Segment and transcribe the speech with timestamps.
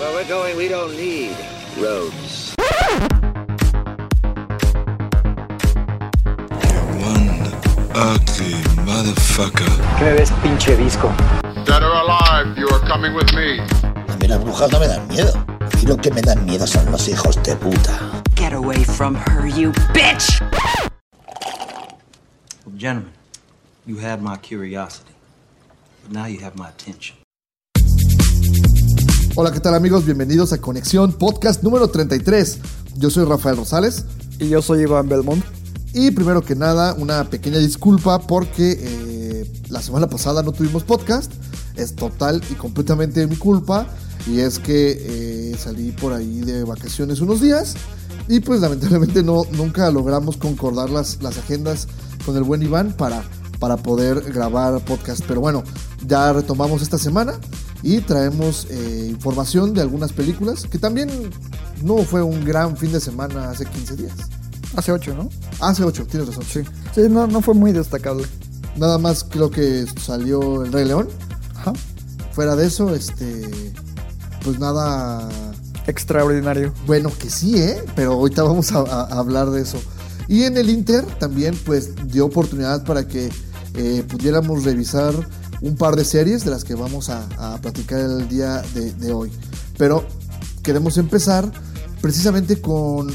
[0.00, 1.36] Where we're going, we don't need
[1.76, 2.54] roads.
[6.96, 7.52] One
[7.94, 8.56] ugly
[8.88, 9.68] motherfucker.
[9.98, 11.12] ¿Qué me ves, pinche disco?
[11.66, 13.60] Dead or alive, you are coming with me.
[13.82, 15.34] A mí las brujas no me dan miedo.
[15.60, 18.22] A mí lo que me dan miedo son los hijos de puta.
[18.36, 20.40] Get away from her, you bitch!
[22.64, 23.12] Well, gentlemen,
[23.84, 25.12] you had my curiosity,
[26.02, 27.19] but now you have my attention.
[29.42, 30.04] Hola, ¿qué tal amigos?
[30.04, 32.58] Bienvenidos a Conexión Podcast número 33.
[32.98, 34.04] Yo soy Rafael Rosales
[34.38, 35.42] Y yo soy Iván Belmont.
[35.94, 41.32] y primero que nada una pequeña disculpa porque eh, la semana pasada no tuvimos podcast.
[41.74, 43.86] Es total y completamente mi culpa
[44.26, 47.76] y es que eh, salí por ahí de vacaciones unos días
[48.28, 51.88] y pues lamentablemente no, nunca logramos concordar las, las agendas
[52.26, 53.24] con el buen Iván para,
[53.58, 55.24] para poder grabar podcast.
[55.26, 55.64] Pero bueno,
[56.06, 57.40] ya retomamos esta semana
[57.82, 61.08] y traemos eh, información de algunas películas que también
[61.82, 64.12] no fue un gran fin de semana hace 15 días.
[64.76, 65.28] Hace ocho, ¿no?
[65.60, 66.44] Hace 8, tienes razón.
[66.44, 66.60] Sí.
[66.94, 68.24] Sí, no, no fue muy destacable.
[68.76, 71.08] Nada más creo que salió El Rey León.
[71.56, 71.72] Ajá.
[72.32, 73.50] Fuera de eso, este.
[74.44, 75.28] Pues nada.
[75.86, 76.72] Extraordinario.
[76.86, 77.82] Bueno, que sí, ¿eh?
[77.96, 79.78] Pero ahorita vamos a, a- a hablar de eso.
[80.28, 83.28] Y en el Inter también, pues, dio oportunidad para que
[83.74, 85.12] eh, pudiéramos revisar
[85.62, 89.30] un par de series de las que vamos a, a platicar el día de, hoy.
[89.76, 90.04] Pero
[90.62, 91.50] queremos empezar
[92.00, 93.12] precisamente con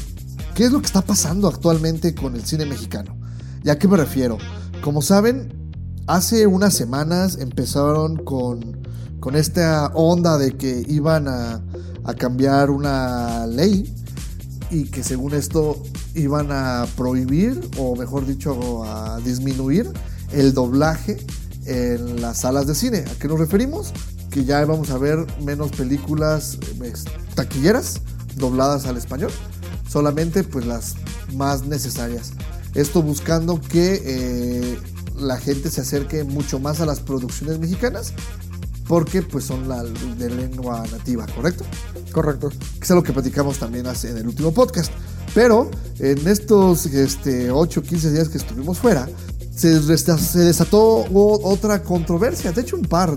[0.54, 3.16] qué es lo que está pasando actualmente con el cine mexicano.
[3.64, 4.38] ¿Y a qué me refiero?
[4.82, 5.72] Como saben,
[6.06, 8.86] hace unas semanas empezaron con,
[9.18, 11.62] con esta onda de que iban a,
[12.04, 13.92] a cambiar una ley
[14.70, 15.82] y que según esto
[16.14, 19.92] iban a prohibir, o mejor dicho, a disminuir
[20.32, 21.18] el doblaje
[21.66, 23.04] en las salas de cine.
[23.10, 23.92] ¿A qué nos referimos?
[24.30, 26.58] Que ya vamos a ver menos películas
[27.34, 28.00] taquilleras
[28.36, 29.30] dobladas al español,
[29.88, 30.94] solamente pues las
[31.34, 32.32] más necesarias.
[32.74, 34.78] Esto buscando que eh,
[35.16, 38.12] la gente se acerque mucho más a las producciones mexicanas
[38.86, 41.64] porque pues son la de lengua nativa, ¿correcto?
[42.12, 42.50] Correcto.
[42.50, 44.92] que es algo que platicamos también hace, en el último podcast.
[45.34, 49.08] Pero en estos este, 8 o 15 días que estuvimos fuera,
[49.56, 53.16] se, se desató otra controversia, de hecho un par.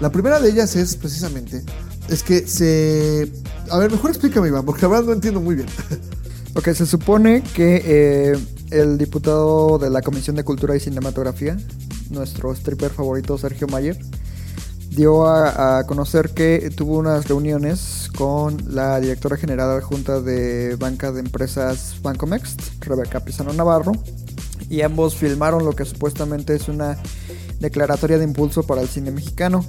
[0.00, 1.62] La primera de ellas es precisamente,
[2.08, 3.30] es que se...
[3.70, 5.68] A ver, mejor explícame Iván, porque la verdad no entiendo muy bien.
[6.56, 8.38] Ok, se supone que eh,
[8.70, 11.56] el diputado de la Comisión de Cultura y Cinematografía,
[12.10, 13.98] nuestro stripper favorito Sergio Mayer,
[14.90, 21.10] dio a, a conocer que tuvo unas reuniones con la directora general adjunta de banca
[21.10, 23.90] de empresas Bancomext, Rebeca Pizano Navarro,
[24.74, 26.98] y ambos filmaron lo que supuestamente es una
[27.60, 29.64] declaratoria de impulso para el cine mexicano.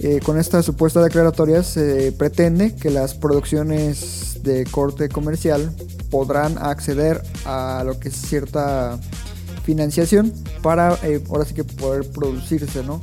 [0.00, 5.70] Eh, con esta supuesta declaratoria se pretende que las producciones de corte comercial
[6.10, 8.98] podrán acceder a lo que es cierta
[9.62, 13.00] financiación para eh, ahora sí que poder producirse, ¿no?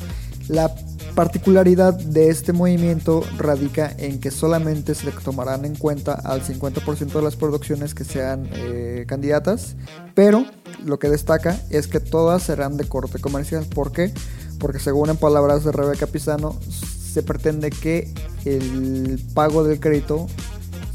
[0.49, 0.75] La
[1.15, 7.21] particularidad de este movimiento radica en que solamente se tomarán en cuenta al 50% de
[7.21, 9.75] las producciones que sean eh, candidatas,
[10.15, 10.45] pero
[10.85, 13.65] lo que destaca es que todas serán de corte comercial.
[13.65, 14.13] ¿Por qué?
[14.59, 18.13] Porque según en palabras de Rebeca Pizano, se pretende que
[18.45, 20.27] el pago del crédito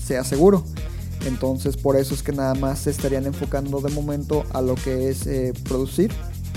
[0.03, 0.65] sea seguro.
[1.27, 5.09] Entonces por eso es que nada más se estarían enfocando de momento a lo que
[5.09, 6.13] es eh, producir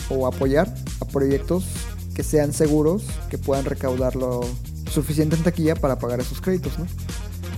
[0.09, 1.65] o apoyar a proyectos
[2.19, 4.41] que sean seguros, que puedan recaudar lo
[4.91, 6.85] suficiente en taquilla para pagar esos créditos, ¿no?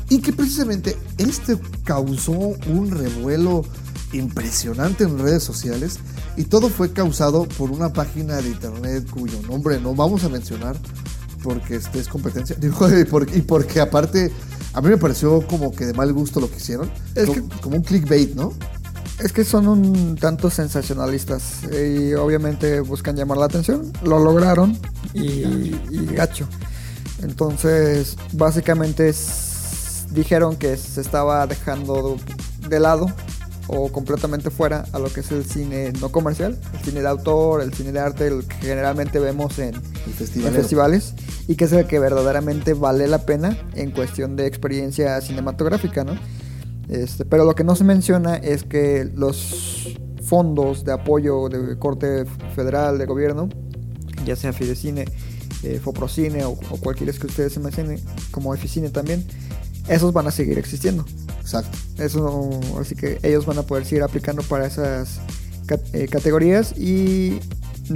[0.08, 3.66] Y que precisamente este causó un revuelo
[4.14, 5.98] impresionante en redes sociales
[6.38, 10.78] y todo fue causado por una página de internet cuyo nombre no vamos a mencionar
[11.42, 12.56] porque este es competencia.
[12.60, 14.32] Digo, y porque, y porque aparte
[14.74, 16.92] a mí me pareció como que de mal gusto lo que hicieron.
[17.16, 18.54] Es como, como un clickbait no
[19.24, 23.92] Es que son un tanto sensacionalistas y obviamente buscan llamar la atención.
[24.04, 24.78] Lo lograron
[25.14, 25.22] y,
[25.92, 26.48] y gacho.
[27.22, 32.18] Entonces, básicamente es- dijeron que se estaba dejando
[32.68, 33.08] de lado
[33.68, 37.62] o completamente fuera a lo que es el cine no comercial, el cine de autor,
[37.62, 41.14] el cine de arte, el que generalmente vemos en, en festival festivales
[41.48, 46.18] y que es el que verdaderamente vale la pena en cuestión de experiencia cinematográfica, ¿no?
[46.92, 52.26] Este, pero lo que no se menciona es que los fondos de apoyo de corte
[52.56, 53.50] federal de gobierno,
[54.26, 55.06] ya sea Fidecine,
[55.64, 58.00] eh, Foprocine o, o cualquiera que ustedes se mencionen,
[58.30, 59.26] como Eficine también,
[59.88, 61.06] esos van a seguir existiendo.
[61.40, 65.20] exacto Eso, así que ellos van a poder seguir aplicando para esas
[65.66, 67.40] cat- eh, categorías y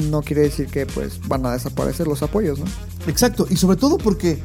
[0.10, 2.66] no quiere decir que pues van a desaparecer los apoyos, ¿no?
[3.08, 4.40] Exacto, y sobre todo porque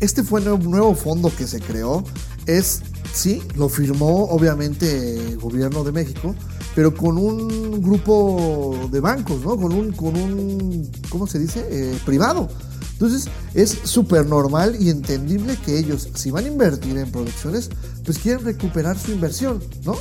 [0.00, 2.02] este fue un nuevo fondo que se creó.
[2.46, 2.80] Es,
[3.12, 6.34] sí, lo firmó obviamente el gobierno de México,
[6.74, 9.56] pero con un grupo de bancos, ¿no?
[9.56, 11.66] Con un, con un ¿cómo se dice?
[11.70, 12.48] Eh, privado.
[12.92, 17.70] Entonces es súper normal y entendible que ellos, si van a invertir en producciones,
[18.04, 19.96] pues quieren recuperar su inversión, ¿no?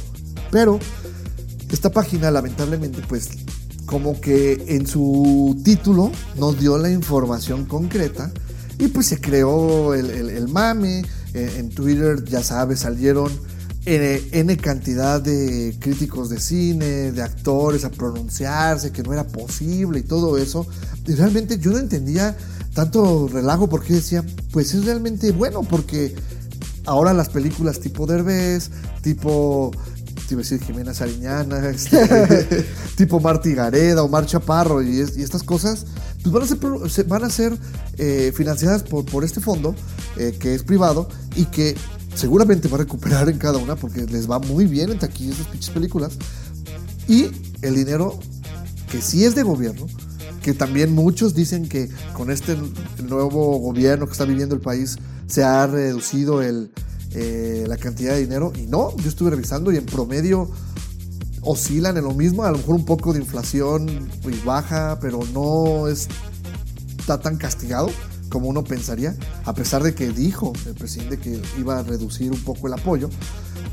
[0.51, 0.79] Pero
[1.71, 3.29] esta página lamentablemente pues
[3.85, 8.31] como que en su título nos dio la información concreta
[8.77, 11.03] y pues se creó el, el, mame.
[11.33, 13.31] Eh, en Twitter, ya sabes, salieron
[13.85, 19.99] N, N, cantidad de críticos de cine, de actores a pronunciarse, que no era posible
[19.99, 20.65] y todo eso.
[21.05, 22.35] Y realmente yo no entendía
[22.73, 26.13] tanto relajo porque decía, pues es realmente bueno porque
[26.85, 28.69] ahora las películas tipo Derbez,
[29.01, 29.71] tipo
[30.27, 32.65] te iba a decir Jimena Sariñana, este,
[32.95, 35.85] tipo Marty Gareda o Mar Chaparro y, estas cosas,
[36.23, 37.57] pues van a ser, van a ser
[37.97, 39.75] eh, financiadas por, por este fondo
[40.17, 41.75] eh, que es privado y que
[42.15, 45.47] seguramente va a recuperar en cada una porque les va muy bien en taquilla esas
[45.47, 46.17] pinches películas.
[47.07, 47.27] Y
[47.61, 48.19] el dinero
[48.91, 49.87] que sí es de gobierno,
[50.41, 52.57] que también muchos dicen que con este
[53.07, 56.71] nuevo gobierno que está viviendo el país se ha reducido el,
[57.11, 58.51] eh, la cantidad de dinero.
[58.55, 60.49] Y no, yo estuve revisando y en promedio
[61.51, 65.87] oscilan en lo mismo, a lo mejor un poco de inflación pues, baja, pero no
[65.87, 67.89] está tan castigado
[68.29, 69.15] como uno pensaría,
[69.45, 73.09] a pesar de que dijo el presidente que iba a reducir un poco el apoyo.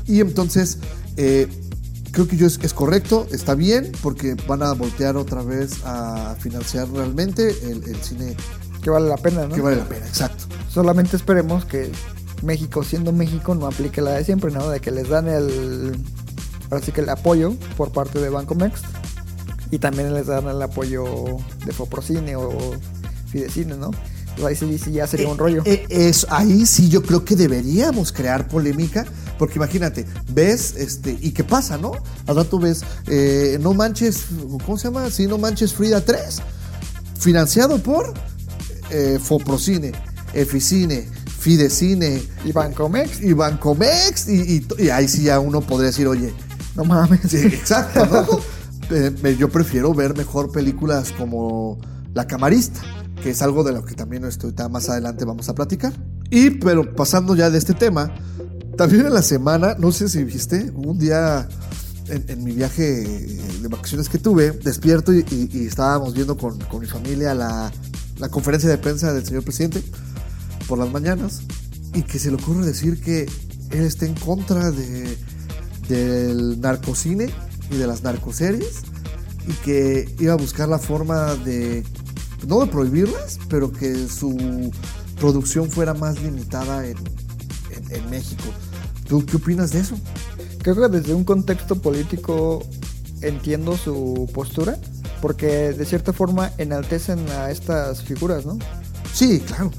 [0.07, 0.79] Y entonces,
[1.17, 1.47] eh,
[2.11, 6.89] creo que yo es, correcto, está bien, porque van a voltear otra vez a financiar
[6.89, 8.35] realmente el, el cine.
[8.81, 9.53] Que vale la pena, ¿no?
[9.53, 10.45] Que vale la pena, exacto.
[10.69, 11.91] Solamente esperemos que
[12.41, 14.67] México, siendo México, no aplique la de siempre, ¿no?
[14.69, 15.95] De que les dan el,
[16.71, 18.81] así que el apoyo por parte de Banco Mex
[19.71, 21.05] y también les dan el apoyo
[21.65, 22.51] de Foprocine o
[23.29, 23.91] Fidecine, ¿no?
[24.39, 25.63] Pues ahí sí, ya sería un rollo.
[25.65, 29.05] Eh, eh, es, ahí sí yo creo que deberíamos crear polémica,
[29.39, 31.91] porque imagínate, ves, este, y qué pasa, ¿no?
[32.27, 34.25] Al rato ves, eh, no manches,
[34.63, 35.09] ¿cómo se llama?
[35.09, 36.39] Sí, no manches Frida 3,
[37.19, 38.13] financiado por
[39.19, 39.91] Foprocine,
[40.33, 41.07] Eficine,
[41.39, 42.21] Fidecine.
[42.45, 43.21] Y Bancomex.
[43.21, 44.27] Y Bancomex.
[44.27, 46.33] Y, y, ahí sí ya uno podría decir, oye.
[46.77, 47.33] No mames.
[47.33, 48.39] exacto, ¿no?
[48.95, 51.77] Eh, yo prefiero ver mejor películas como
[52.13, 52.79] La Camarista,
[53.21, 55.91] que es algo de lo que también estoy, más adelante vamos a platicar.
[56.29, 58.13] Y, pero pasando ya de este tema,
[58.77, 61.49] también en la semana, no sé si viste, un día
[62.07, 65.25] en, mi viaje de vacaciones que tuve, despierto y,
[65.67, 67.71] estábamos viendo con, con mi familia la,
[68.19, 69.83] la conferencia de prensa del señor presidente
[70.67, 71.41] por las mañanas
[71.93, 73.23] y que se le ocurre decir que
[73.71, 75.17] él está en contra de,
[75.87, 77.29] del narcocine
[77.71, 78.83] y de las narcoseries
[79.47, 81.83] y que iba a buscar la forma de,
[82.45, 84.71] no de prohibirlas, pero que su
[85.19, 86.97] producción fuera más limitada en,
[87.89, 88.43] en, México.
[89.07, 89.97] ¿Tú qué opinas de eso?
[90.61, 92.65] Creo que desde un contexto político
[93.21, 94.77] entiendo su postura,
[95.21, 98.59] porque de cierta forma enaltecen a estas figuras, ¿no?
[99.13, 99.71] Sí, claro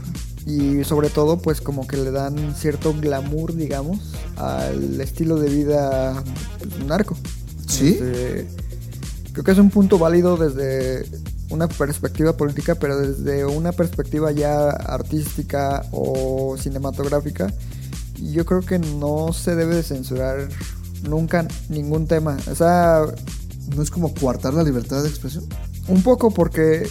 [0.49, 3.99] y sobre todo pues como que le dan cierto glamour digamos
[4.37, 6.23] al estilo de vida
[6.59, 7.17] pues, narco.
[7.67, 8.49] Sí este,
[9.33, 11.05] creo que es un punto válido desde
[11.51, 17.53] una perspectiva política pero desde una perspectiva ya artística o cinematográfica
[18.17, 20.49] yo creo que no se debe de censurar
[21.03, 22.39] nunca ningún tema.
[22.51, 23.03] O sea
[23.77, 25.45] no es como coartar la libertad de expresión
[25.89, 26.89] un poco porque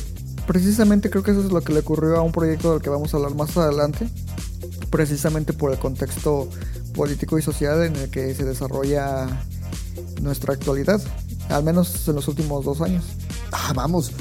[0.47, 3.13] precisamente creo que eso es lo que le ocurrió a un proyecto del que vamos
[3.13, 4.09] a hablar más adelante,
[4.89, 6.49] precisamente por el contexto
[6.95, 9.27] político y social en el que se desarrolla
[10.21, 11.01] nuestra actualidad,
[11.49, 13.03] al menos en los últimos dos años.
[13.51, 14.11] Ah, vamos,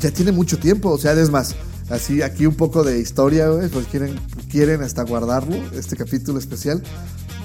[0.00, 1.56] ya tiene mucho tiempo, o sea, es más,
[1.88, 4.14] así aquí un poco de historia, pues quieren,
[4.50, 6.82] quieren hasta guardarlo, este capítulo especial.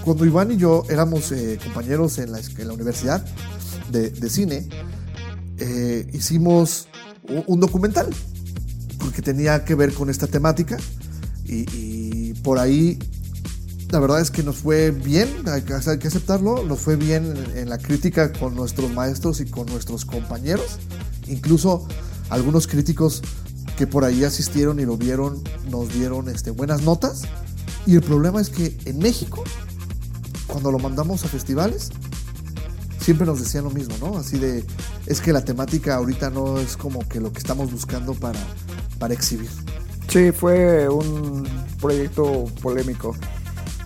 [0.04, 3.24] Cuando Iván y yo éramos eh, compañeros en la, universidad
[3.92, 4.68] de, cine,
[5.60, 6.88] eh, hicimos
[7.48, 8.08] un documental,
[9.00, 10.78] porque tenía que ver con esta temática
[11.46, 12.98] y, por ahí
[13.90, 17.78] la verdad es que nos fue bien, hay que, aceptarlo, nos fue bien en, la
[17.78, 20.80] crítica con nuestros maestros y con nuestros compañeros,
[21.28, 21.86] incluso
[22.30, 23.22] algunos críticos
[23.78, 27.24] que por ahí asistieron y lo vieron nos dieron este, buenas notas.
[27.86, 29.44] Y el problema es que en México
[30.48, 31.90] cuando lo mandamos a festivales
[33.02, 34.18] siempre nos decían lo mismo, ¿no?
[34.18, 34.64] Así de,
[35.08, 38.40] es que la temática ahorita no es como que lo que estamos buscando para,
[39.00, 39.50] para exhibir.
[40.08, 41.48] Sí, fue un
[41.80, 43.16] proyecto polémico.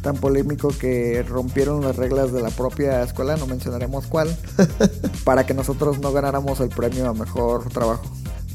[0.01, 4.35] Tan polémico que rompieron las reglas de la propia escuela, no mencionaremos cuál,
[5.23, 8.03] para que nosotros no ganáramos el premio a mejor trabajo.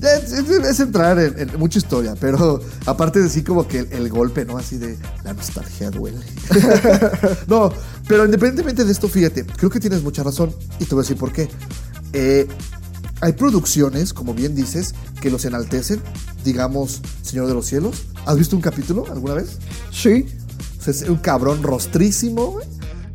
[0.02, 3.92] Es, es- es entrar en, en mucha historia, pero aparte de sí como que el,
[3.92, 4.56] el golpe, ¿no?
[4.58, 6.18] Así de la nostalgia duele.
[7.48, 7.72] no,
[8.08, 11.16] pero independientemente de esto, fíjate, creo que tienes mucha razón y te voy a decir
[11.16, 11.48] por qué.
[12.12, 12.46] Eh,
[13.20, 16.00] hay producciones, como bien dices, que los enaltecen,
[16.44, 18.04] digamos, Señor de los Cielos.
[18.26, 19.58] ¿Has visto un capítulo alguna vez?
[19.92, 20.26] Sí,
[20.78, 22.58] O sea, es un cabrón rostrísimo,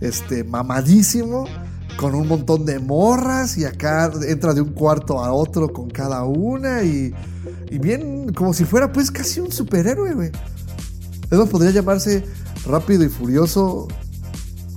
[0.02, 1.46] este, mamadísimo,
[1.98, 6.24] con un montón de morras y acá entra de un cuarto a otro con cada
[6.24, 7.14] una y,
[7.70, 10.32] y bien, como si fuera pues casi un superhéroe, güey.
[11.32, 12.24] Eso podría llamarse
[12.66, 13.88] Rápido y Furioso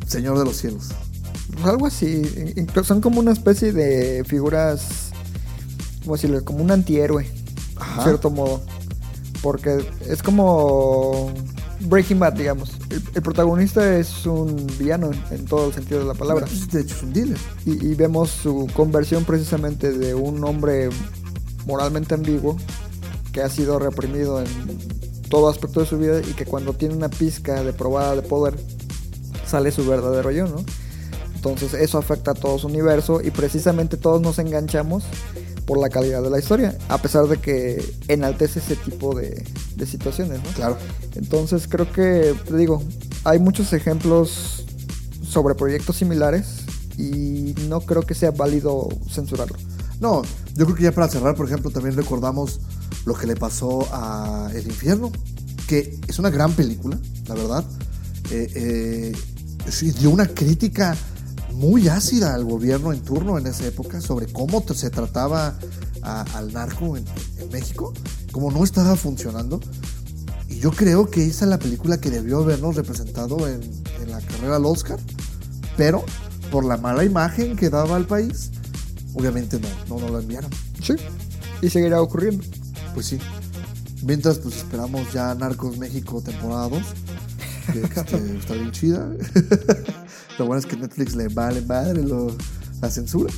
[0.07, 0.89] Señor de los Cielos.
[1.65, 2.23] algo así.
[2.85, 5.11] Son como una especie de figuras,
[6.03, 6.43] ¿cómo decirlo?
[6.45, 7.31] Como un antihéroe,
[7.77, 7.97] Ajá.
[7.99, 8.63] en cierto modo.
[9.43, 11.33] Porque es como
[11.81, 12.73] Breaking Bad, digamos.
[12.91, 16.47] El, el protagonista es un villano en, en todo el sentido de la palabra.
[16.73, 17.39] De hecho, es un dealer.
[17.65, 20.91] Y, y vemos su conversión precisamente de un hombre
[21.67, 22.57] moralmente ambiguo
[23.33, 24.47] que ha sido reprimido en
[25.29, 28.55] todo aspecto de su vida y que cuando tiene una pizca de probada de poder
[29.47, 30.65] sale su verdadero yo, ¿no?
[31.35, 35.05] Entonces eso afecta a todo su universo y precisamente todos nos enganchamos
[35.69, 39.45] por la calidad de la historia, a pesar de que enaltece ese tipo de,
[39.77, 40.51] de situaciones, ¿no?
[40.53, 40.79] Claro.
[41.15, 42.83] Entonces creo que, te digo,
[43.25, 44.65] hay muchos ejemplos
[45.23, 46.63] sobre proyectos similares
[46.97, 49.59] y no creo que sea válido censurarlo.
[50.01, 50.23] No,
[50.55, 52.61] yo creo que ya para cerrar, por ejemplo, también recordamos
[53.05, 55.13] lo que le pasó a El Infierno,
[55.67, 57.65] que es una gran película, la verdad.
[58.31, 60.97] Eh, eh, dio una crítica
[61.59, 65.59] muy ácida al gobierno en turno en esa época sobre cómo se trataba
[66.03, 67.05] a- al narco en,
[67.39, 67.93] en México,
[68.33, 69.61] cómo no estaba funcionando.
[70.49, 73.61] Y yo creo que esa es la película que debió habernos representado en,
[74.01, 74.99] en la carrera al Oscar,
[75.77, 76.05] pero
[76.51, 78.51] por la mala imagen que daba al país,
[79.15, 80.51] obviamente no, no, no lo enviaron.
[80.83, 80.95] Sí,
[81.61, 82.43] y seguirá ocurriendo.
[82.95, 83.19] Pues sí.
[84.05, 86.83] Mientras, pues esperamos ya Narcos México temporada 2.
[87.73, 89.11] Que este, está bien chida.
[90.39, 92.35] lo bueno es que Netflix le vale madre lo-
[92.81, 93.33] la censura.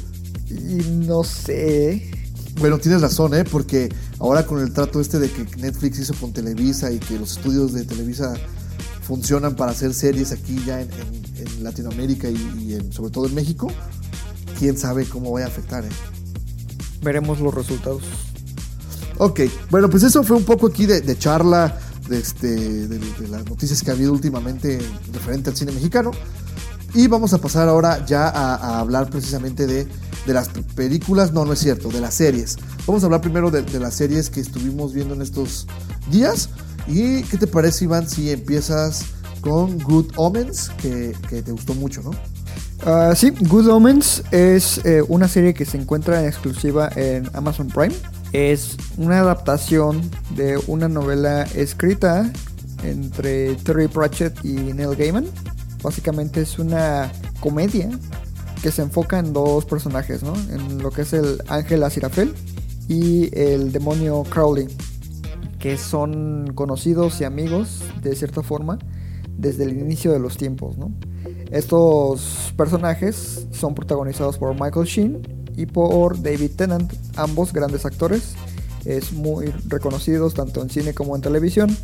[0.49, 2.11] Y no sé.
[2.59, 3.45] Bueno, tienes razón, ¿eh?
[3.45, 3.89] Porque
[4.19, 7.73] ahora con el trato este de que Netflix hizo con Televisa y que los estudios
[7.73, 8.35] de Televisa
[9.03, 13.27] funcionan para hacer series aquí ya en, en- en Latinoamérica y, y en- sobre todo
[13.27, 13.69] en México,
[14.59, 15.89] quién sabe cómo vaya a afectar, ¿eh?
[17.03, 18.03] Veremos los resultados.
[19.19, 19.41] Ok,
[19.71, 21.79] bueno, pues eso fue un poco aquí de, de charla
[22.09, 22.49] de, este,
[22.89, 24.79] de, de las noticias que ha habido últimamente
[25.13, 26.11] referente al cine mexicano.
[26.95, 29.87] Y vamos a pasar ahora ya a, hablar precisamente de,
[30.27, 32.57] de las películas, no, no es cierto, de las series.
[32.87, 35.67] Vamos a hablar primero de, las series que estuvimos viendo en estos
[36.11, 36.51] días.
[36.87, 39.05] ¿Y qué te parece, Iván, si empiezas
[39.41, 42.11] con Good Omens, que, que te gustó mucho, ¿no?
[42.85, 47.69] Ah, sí, Good Omens es eh, una serie que se encuentra en exclusiva en Amazon
[47.69, 47.95] Prime.
[48.33, 50.01] Es una adaptación
[50.35, 52.33] de una novela escrita
[52.83, 55.27] entre Terry Pratchett y Neil Gaiman.
[55.83, 57.11] Básicamente es una
[57.41, 57.91] comedia
[58.63, 60.35] que se enfoca en dos personajes, ¿no?
[60.51, 62.33] En lo que es el ángel Aziraphale
[62.89, 64.69] y el demonio Crowley,
[65.59, 68.79] que son conocidos y amigos de cierta forma
[69.37, 70.93] desde el inicio de los tiempos, ¿no?
[71.51, 78.35] Estos personajes son protagonizados por Michael Sheen y por David Tennant, ambos grandes actores,
[78.85, 81.77] es muy reconocidos tanto en cine como en televisión.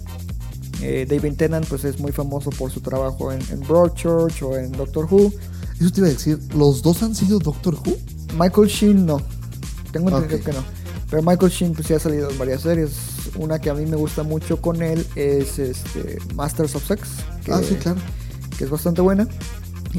[0.82, 4.72] Eh, David Tennant pues es muy famoso por su trabajo en, en Broadchurch o en
[4.72, 5.32] Doctor Who.
[5.80, 7.96] Eso te iba a decir, ¿los dos han sido Doctor Who?
[8.38, 9.20] Michael Sheen no,
[9.92, 10.44] tengo entendido Ok.
[10.46, 10.64] que no.
[11.10, 12.90] Pero Michael Sheen pues sí ha salido en varias series.
[13.38, 17.08] Una que a mí me gusta mucho con él es este Masters of Sex,
[17.44, 18.00] que, Ah, sí, claro.
[18.58, 19.26] que es bastante buena.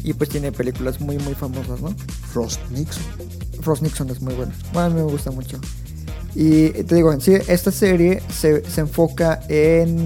[0.04, 1.96] Y pues tiene películas muy muy famosas, ¿no?
[2.32, 3.04] Frost Nixon.
[3.62, 4.54] Frost Nixon es muy buena.
[4.74, 5.58] Bueno, a mí me gusta mucho.
[6.36, 10.06] Y te digo, en sí, esta serie se, se enfoca en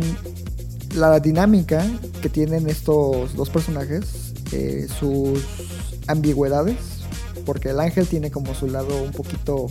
[0.95, 1.85] la dinámica
[2.21, 5.43] que tienen estos dos personajes, eh, sus
[6.07, 6.77] ambigüedades,
[7.45, 9.67] porque el ángel tiene como su lado un poquito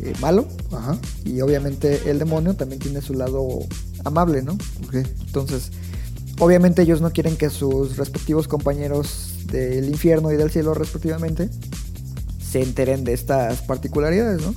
[0.00, 3.48] eh, malo, Ajá, y obviamente el demonio también tiene su lado
[4.04, 4.56] amable, ¿no?
[4.92, 5.70] Entonces,
[6.38, 11.50] obviamente ellos no quieren que sus respectivos compañeros del infierno y del cielo respectivamente
[12.40, 14.54] se enteren de estas particularidades, ¿no?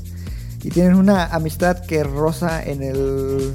[0.64, 3.54] Y tienen una amistad que roza en el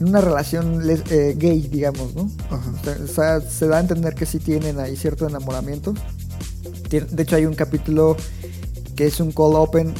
[0.00, 2.30] en una relación les- eh, gay, digamos, ¿no?
[2.50, 2.72] Ajá.
[3.04, 5.94] O sea, se da a entender que sí tienen ahí cierto enamoramiento.
[6.90, 8.16] De hecho, hay un capítulo
[8.96, 9.94] que es un call open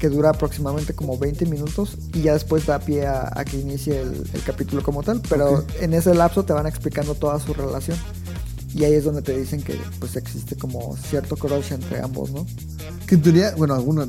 [0.00, 4.00] que dura aproximadamente como 20 minutos y ya después da pie a, a que inicie
[4.02, 7.96] el, el capítulo como tal, pero en ese lapso te van explicando toda su relación
[8.74, 12.44] y ahí es donde te dicen que pues existe como cierto crush entre ambos, ¿no?
[13.06, 14.06] Que en teoría, bueno, alguna.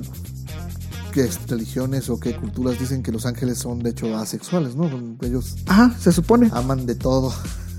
[1.15, 4.89] Que religiones o qué culturas dicen que los ángeles son de hecho asexuales, ¿no?
[5.22, 6.50] Ellos Ajá, se supone.
[6.53, 7.34] aman de todo.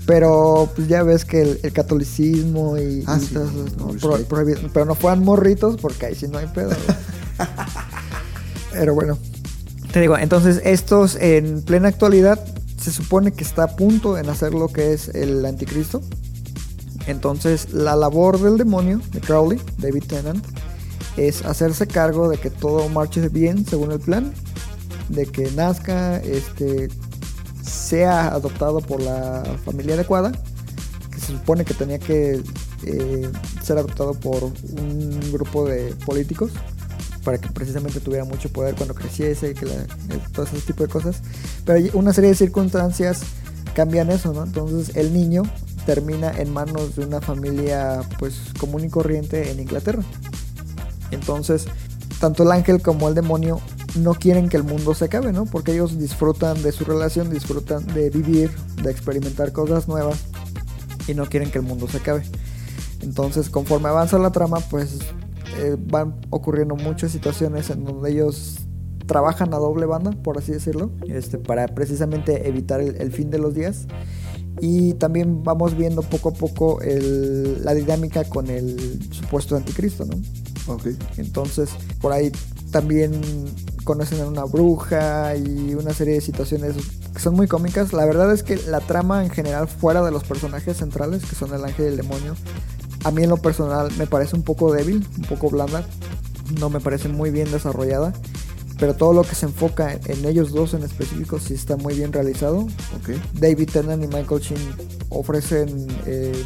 [0.07, 3.85] Pero pues ya ves que el, el catolicismo y, Ah, y sí, todas esas, no,
[3.87, 3.91] ¿no?
[3.93, 4.01] respect.
[4.27, 6.69] Pro- prohibi- pero no fueran morritos porque ahí sí no hay pedo.
[6.69, 7.47] güey.
[8.71, 9.17] pero bueno.
[9.91, 12.43] Te digo, entonces estos en plena actualidad
[12.81, 16.01] se supone que está a punto en hacer lo que es el anticristo.
[17.07, 20.45] Entonces la labor del demonio, de Crowley, David Tennant,
[21.17, 24.33] es hacerse cargo de que todo marche bien según el plan,
[25.09, 26.89] de que nazca, este,
[27.61, 30.31] sea adoptado por la familia adecuada,
[31.11, 32.41] que se supone que tenía que
[32.83, 33.31] eh,
[33.63, 36.51] ser adoptado por un grupo de políticos
[37.23, 39.87] para que precisamente tuviera mucho poder cuando creciese y que eh,
[40.31, 41.21] todo ese tipo de cosas.
[41.65, 43.21] Pero hay una serie de circunstancias
[43.75, 44.43] cambian eso, ¿no?
[44.43, 45.43] Entonces el niño
[45.85, 50.03] termina en manos de una familia pues común y corriente en Inglaterra.
[51.11, 51.65] Entonces,
[52.19, 53.59] tanto el ángel como el demonio
[53.99, 55.45] no quieren que el mundo se acabe, ¿no?
[55.45, 60.19] Porque ellos disfrutan de su relación, disfrutan de vivir, de experimentar cosas nuevas
[61.07, 62.23] y no quieren que el mundo se acabe.
[63.01, 64.99] Entonces, conforme avanza la trama, pues
[65.59, 68.59] eh, van ocurriendo muchas situaciones en donde ellos
[69.05, 73.55] trabajan a doble banda, por así decirlo, este, para precisamente evitar el, fin de los
[73.55, 73.87] días.
[74.59, 80.15] Y también vamos viendo poco a poco la dinámica con el supuesto anticristo, ¿no?
[80.67, 80.87] Ok.
[81.17, 81.69] Entonces,
[82.01, 82.31] por ahí
[82.71, 83.21] también
[83.83, 86.75] conocen a una bruja y una serie de situaciones
[87.13, 87.93] que son muy cómicas.
[87.93, 91.53] La verdad es que la trama en general, fuera de los personajes centrales, que son
[91.53, 92.35] el ángel y el demonio,
[93.03, 95.85] a mí en lo personal me parece un poco débil, un poco blanda.
[96.59, 98.13] No me parece muy bien desarrollada.
[98.79, 102.13] Pero todo lo que se enfoca en, ellos dos en específico sí está muy bien
[102.13, 102.67] realizado.
[103.33, 104.61] David Tennant y Michael Sheen
[105.09, 106.43] ofrecen eh,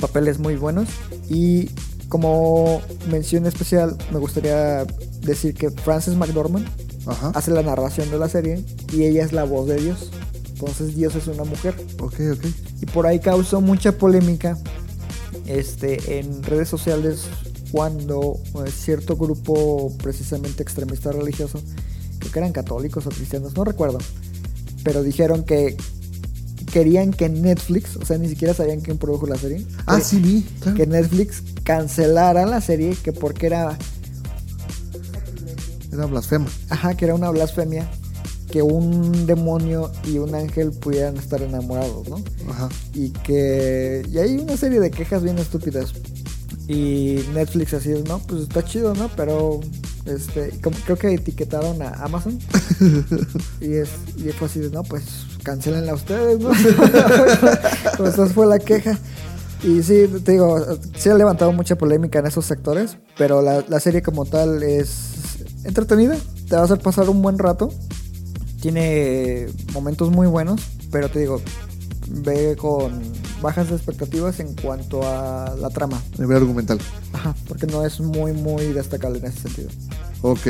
[0.00, 0.88] papeles muy buenos.
[1.28, 1.70] Y
[2.08, 2.80] como
[3.10, 4.84] mención especial, me gustaría
[5.22, 6.66] decir que Frances McDormand
[7.06, 7.32] Ajá.
[7.34, 10.10] hace la narración de la serie y ella es la voz de Dios.
[10.50, 11.74] Entonces Dios es una mujer.
[12.00, 12.44] Ok, ok.
[12.82, 14.56] Y por ahí causó mucha polémica
[15.46, 17.22] este, en redes sociales
[17.72, 21.60] cuando eh, cierto grupo precisamente extremista religioso,
[22.20, 23.98] creo que eran católicos o cristianos, no recuerdo,
[24.84, 25.76] pero dijeron que
[26.72, 30.18] querían que Netflix, o sea, ni siquiera sabían quién produjo la serie, Ah, que- sí
[30.18, 30.42] vi.
[30.60, 30.76] claro.
[30.76, 33.76] que Netflix cancelara la serie, que porque era,
[35.92, 36.46] Era blasfema.
[36.70, 37.88] ajá, que era una blasfemia
[38.50, 42.22] que un demonio y un ángel pudieran estar enamorados, ¿no?
[42.48, 42.68] Ajá.
[42.92, 45.92] y que y hay una serie de quejas bien estúpidas
[46.68, 49.60] y Netflix así no pues está chido no pero
[50.06, 52.38] este como- creo que etiquetaron a Amazon
[53.60, 55.02] y es y fue así de no pues
[55.42, 56.50] cancelenla ustedes no
[57.98, 58.96] pues esa fue la queja
[59.64, 60.64] y sí te digo
[60.96, 65.38] sí ha levantado mucha polémica en esos sectores pero la, la serie como tal es
[65.64, 66.16] entretenida
[66.48, 67.70] te va a hacer pasar un buen rato
[68.64, 70.58] tiene momentos muy buenos,
[70.90, 71.38] pero te digo,
[72.08, 72.98] ve con
[73.42, 76.02] bajas expectativas en cuanto a la trama.
[76.16, 76.78] A nivel argumental.
[77.12, 79.68] Ajá, porque no es muy, muy destacable en ese sentido.
[80.22, 80.46] Ok.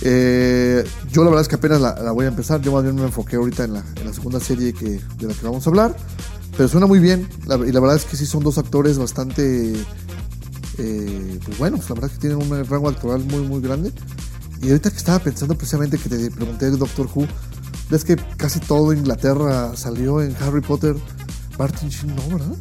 [0.00, 2.62] Eh, yo la verdad es que apenas la, la voy a empezar.
[2.62, 5.34] Yo más bien me enfoqué ahorita en la, en la segunda serie que, de la
[5.34, 5.94] que vamos a hablar.
[6.56, 7.28] Pero suena muy bien.
[7.46, 9.74] La- y la verdad es que sí son dos actores bastante...
[10.78, 11.88] eh, pues buenos.
[11.88, 13.92] La verdad es que tienen un rango actoral muy, muy grande.
[14.62, 17.26] Y ahorita que estaba pensando precisamente que te pregunté de Doctor Who.
[17.90, 20.96] Ves que casi todo Inglaterra salió en Harry Potter.
[21.58, 22.56] Martin Sheen no, ¿verdad?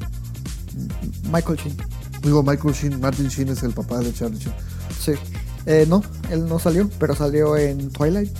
[1.31, 1.77] Michael Sheen.
[2.21, 2.99] Digo, Michael Sheen.
[2.99, 4.55] Martin Sheen es el papá de Charlie Sheen.
[4.99, 5.13] Sí.
[5.65, 8.31] Eh, no, él no salió, pero salió en Twilight.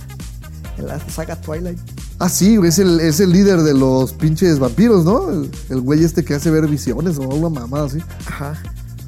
[0.78, 1.78] en la saga Twilight.
[2.22, 5.30] Ah, sí, es el, es el líder de los pinches vampiros, ¿no?
[5.30, 7.98] El, el güey este que hace ver visiones o una mamada así.
[8.26, 8.52] Ajá.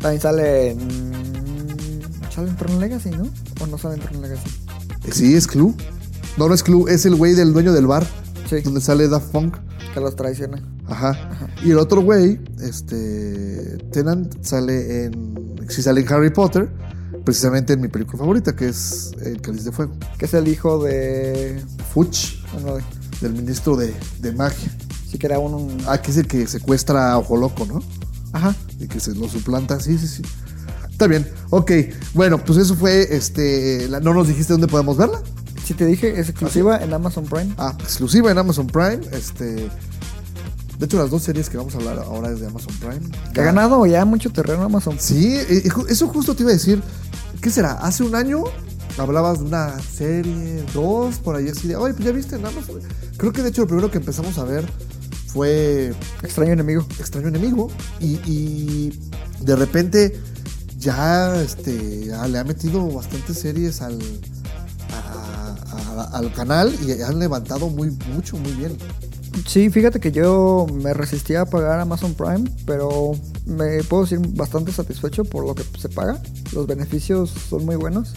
[0.01, 0.79] También sale en.
[2.35, 3.29] ¿Sale en Tron Legacy, no?
[3.61, 4.49] ¿O no sale en Tron Legacy?
[5.05, 5.75] Eh, Sí, es Clue.
[6.39, 8.07] No, no es Clue, es el güey del dueño del bar,
[8.49, 9.57] Sí, donde sale Daft Punk.
[9.93, 10.63] que los traiciona.
[10.87, 11.51] Ajá.
[11.63, 13.77] Y el otro güey, este.
[13.93, 15.55] Tennant, sale en.
[15.69, 16.71] Sí, sale en Harry Potter,
[17.27, 19.93] precisamente en mi película favorita, que es El Cáliz de Fuego.
[20.19, 21.63] Que es el hijo de.
[21.93, 22.83] Fuch, Bueno, de-
[23.23, 24.71] del ministro de, de magia.
[25.11, 25.55] sí que era un.
[25.55, 27.83] un- Ah, que es el que secuestra a Ojo Loco, ¿no?
[28.33, 28.55] Ajá.
[28.81, 29.79] y que se lo suplanta.
[29.81, 30.23] Sí, sí, sí.
[30.91, 31.29] Está bien.
[31.51, 31.71] Ok.
[32.15, 33.89] Bueno, pues eso fue este.
[33.89, 35.21] la- no nos dijiste dónde podemos verla.
[35.65, 37.55] Si te dije, es exclusiva en Amazon Prime.
[37.59, 39.01] Ah, exclusiva en Amazon Prime.
[39.13, 39.69] Este.
[40.79, 43.01] De hecho, las dos series que vamos a hablar ahora es de Amazon Prime.
[43.33, 44.97] Que ha ganado ya mucho terreno Amazon.
[44.99, 46.83] Sí, eh, ju- eso justo te iba a decir.
[47.41, 47.73] ¿Qué será?
[47.75, 48.45] Hace un año
[48.99, 51.77] hablabas de una serie, dos, por ahí así de.
[51.77, 52.81] Oye, pues ya viste en Amazon.
[53.17, 54.67] Creo que de hecho lo primero que empezamos a ver
[55.27, 56.87] fue Extraño enemigo.
[56.99, 59.01] extraño enemigo y, y
[59.41, 60.21] de repente
[60.79, 63.99] ya este, ya le ha metido bastantes series al,
[64.93, 65.57] a-
[66.03, 68.77] a- al canal y han levantado muy mucho, muy bien.
[69.47, 73.13] Sí, fíjate que yo me resistía a pagar Amazon Prime, pero
[73.47, 76.21] me puedo decir bastante satisfecho por lo que se paga.
[76.53, 78.13] Los beneficios son muy buenos.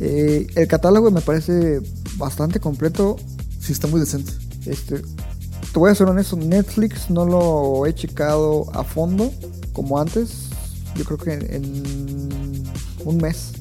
[0.00, 1.80] Eh, el catálogo me parece
[2.16, 3.16] bastante completo.
[3.60, 4.32] Sí, está muy decente.
[4.66, 9.32] Este, te voy a ser honesto, Netflix no lo he checado a fondo
[9.72, 10.48] como antes.
[10.96, 12.62] Yo creo que en, en
[13.04, 13.52] un mes,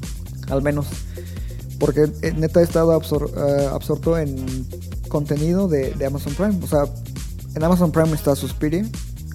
[0.49, 0.87] al menos.
[1.79, 4.65] Porque eh, neta he estado absor- eh, absorto en
[5.09, 6.59] contenido de, de Amazon Prime.
[6.63, 6.85] O sea,
[7.53, 8.85] en Amazon Prime está Suspiria,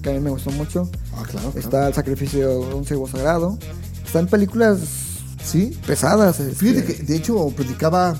[0.01, 0.89] que a mí me gustó mucho.
[1.15, 1.51] Ah, claro.
[1.51, 1.59] claro.
[1.59, 3.57] Está El sacrificio de un cebo sagrado.
[4.03, 4.79] Están películas
[5.43, 5.77] Sí.
[5.85, 6.39] pesadas.
[6.39, 8.19] este, Fíjate que, de hecho, platicaba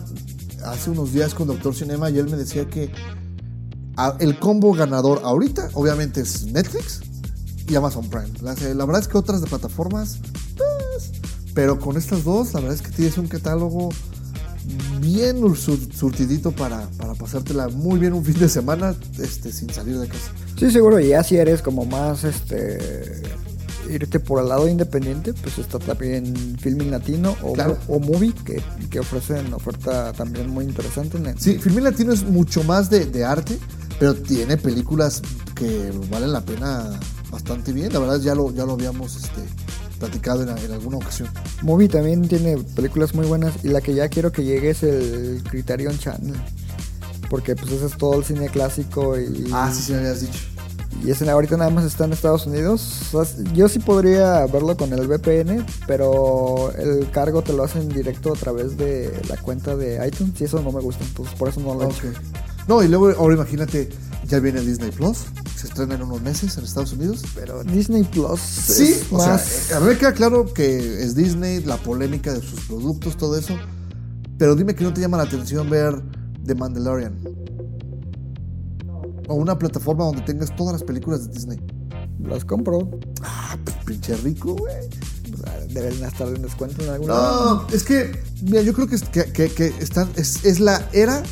[0.65, 2.91] hace unos días con Doctor Cinema y él me decía que
[4.19, 7.01] el combo ganador ahorita, obviamente, es Netflix
[7.67, 8.29] y Amazon Prime.
[8.41, 10.19] La, la verdad es que otras de plataformas,
[10.57, 11.11] pues,
[11.53, 13.89] pero con estas dos, la verdad es que tienes un catálogo
[14.99, 19.97] bien sur- surtidito para, para pasártela muy bien un fin de semana este, sin salir
[19.99, 20.31] de casa.
[20.57, 23.21] Sí, seguro, y ya si eres como más, este,
[23.91, 27.77] irte por el lado independiente, pues está también Filming Latino o, Claro.
[27.87, 31.17] o Movie, que, que ofrecen oferta también muy interesante.
[31.17, 33.57] en el- Sí, Filmin Latino es mucho más de, de arte,
[33.99, 35.21] pero tiene películas
[35.55, 36.99] que valen la pena
[37.29, 37.91] bastante bien.
[37.93, 39.41] La verdad ya lo, ya lo habíamos este,
[39.99, 41.29] platicado en, en alguna ocasión.
[41.61, 45.43] Movie también tiene películas muy buenas y la que ya quiero que llegue es el
[45.49, 46.35] Criterion Channel.
[47.29, 50.39] Porque pues ese es todo el cine clásico y, Ah, sí, sí me habías dicho.
[51.03, 53.13] Y ese ahorita nada más está en Estados Unidos.
[53.13, 57.89] O sea, yo sí podría verlo con el VPN, pero el cargo te lo hacen
[57.89, 61.49] directo a través de la cuenta de iTunes y eso no me gusta, entonces por
[61.49, 62.07] eso no lo he hecho.
[62.07, 62.15] Ok.
[62.67, 63.89] No, y luego ahora imagínate,
[64.27, 65.25] ya viene Disney Plus,
[65.55, 67.23] se estrena en unos meses en Estados Unidos.
[67.35, 69.41] Pero Disney Plus Sí, es o más...
[69.41, 73.37] sea, a mí me queda claro que es Disney, la polémica de sus productos, todo
[73.37, 73.55] eso.
[74.37, 76.01] Pero dime que no te llama la atención ver
[76.45, 77.15] The Mandalorian.
[79.31, 81.59] O una plataforma donde tengas todas las películas de Disney.
[82.23, 82.87] las compro.
[83.23, 84.73] Ah, pues pinche rico, güey.
[85.73, 87.55] Deben estar en descuento en algún lado.
[87.67, 88.11] No, es que,
[88.43, 91.23] mira, yo creo que, es- que, que- que están, es, es la era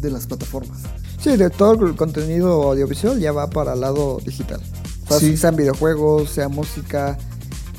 [0.00, 0.78] de las plataformas.
[1.20, 4.60] Sí, de todo el contenido audiovisual ya va para el lado digital.
[5.04, 5.36] O sea, Sí.
[5.36, 7.18] sean videojuegos, sea música,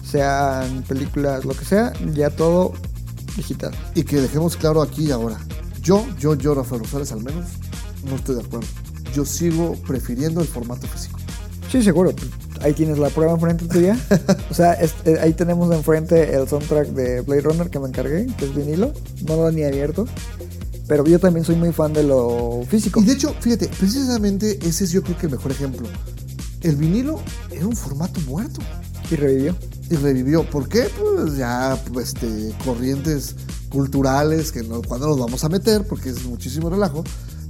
[0.03, 2.73] sean películas, lo que sea, ya todo
[3.35, 3.71] digital.
[3.95, 5.37] Y que dejemos claro aquí y ahora.
[5.81, 7.45] Yo, yo, yo, Rafael Rosales, al menos,
[8.09, 8.67] no estoy de acuerdo.
[9.13, 11.19] Yo sigo prefiriendo el formato físico.
[11.71, 12.13] Sí, seguro.
[12.61, 13.97] Ahí tienes la prueba enfrente tuya.
[14.49, 18.27] O sea, es- eh, ahí tenemos enfrente el soundtrack de Blade Runner que me encargué,
[18.37, 18.91] que es vinilo.
[19.27, 20.05] No lo he ni abierto.
[20.87, 22.99] Pero yo también soy muy fan de lo físico.
[23.01, 25.87] Y de hecho, fíjate, precisamente ese es yo creo que el mejor ejemplo.
[26.61, 28.59] El vinilo era un formato muerto
[29.11, 29.55] Y revivió.
[29.91, 30.49] y revivió.
[30.49, 30.87] ¿Por qué?
[30.99, 33.35] Pues ya pues, este, corrientes
[33.69, 37.03] culturales que no, cuando nos vamos a meter, porque es muchísimo relajo.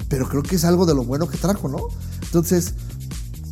[0.09, 1.77] Pero creo que es algo de lo bueno que trajo, ¿no?
[2.23, 2.73] Entonces,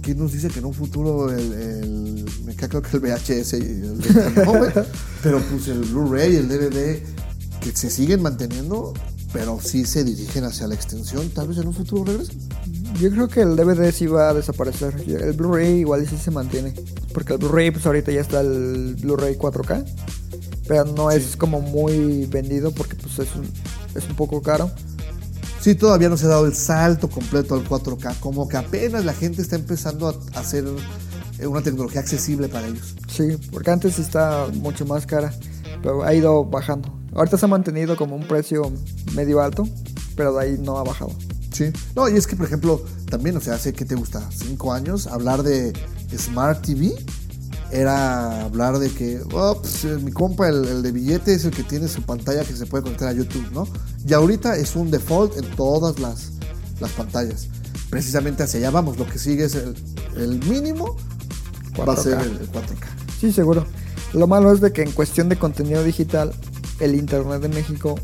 [0.01, 3.53] ¿quién nos dice que en un futuro el, el- me queda claro que el VHS
[3.53, 3.97] y el
[4.45, 4.71] no, güey,
[5.23, 6.99] pero pues el Blu-ray, el DVD,
[7.61, 8.93] que se siguen manteniendo,
[9.33, 12.39] pero sí se dirigen hacia la extensión, tal vez en un futuro regresen.
[12.99, 14.95] Yo creo que el DVD sí va a desaparecer.
[15.07, 16.73] El Blu-ray igual sí se mantiene.
[17.13, 19.85] Porque el Blu-ray, pues ahorita ya está el Blu-ray 4K.
[20.67, 23.45] Pero no es como muy vendido porque pues es un,
[23.93, 24.71] es un poco caro.
[25.67, 29.13] Sí, todavía no se ha dado el salto completo al 4K, como que apenas la
[29.13, 30.63] gente está empezando a hacer
[31.39, 32.95] eh, una tecnología accesible para ellos.
[33.09, 35.33] Sí, porque antes está mucho más cara.
[35.83, 36.97] Pero ha ido bajando.
[37.13, 38.71] Ahorita se ha mantenido como un precio
[39.13, 39.67] medio alto.
[40.15, 41.11] Pero de ahí no ha bajado.
[41.51, 41.65] Sí.
[41.97, 45.05] No, y es que, por ejemplo, también, o sea, hace que te gusta, cinco años,
[45.07, 45.73] hablar de
[46.17, 46.95] Smart TV
[47.71, 51.51] era hablar de que, oh, pues, eh, mi compa, el, el de billete, es el
[51.51, 53.67] que tiene su pantalla que se puede conectar a YouTube, ¿no?
[54.07, 56.31] Y ahorita es un default en todas las,
[56.79, 57.47] las pantallas.
[57.89, 58.97] Precisamente hacia allá vamos.
[58.97, 59.75] Lo que sigue es el,
[60.15, 60.95] el mínimo,
[61.87, 62.03] va a 4K.
[62.03, 62.85] ser el, el 4K.
[63.19, 63.65] Sí, seguro.
[64.13, 66.33] Lo malo es de que en cuestión de contenido digital,
[66.79, 67.95] el internet de México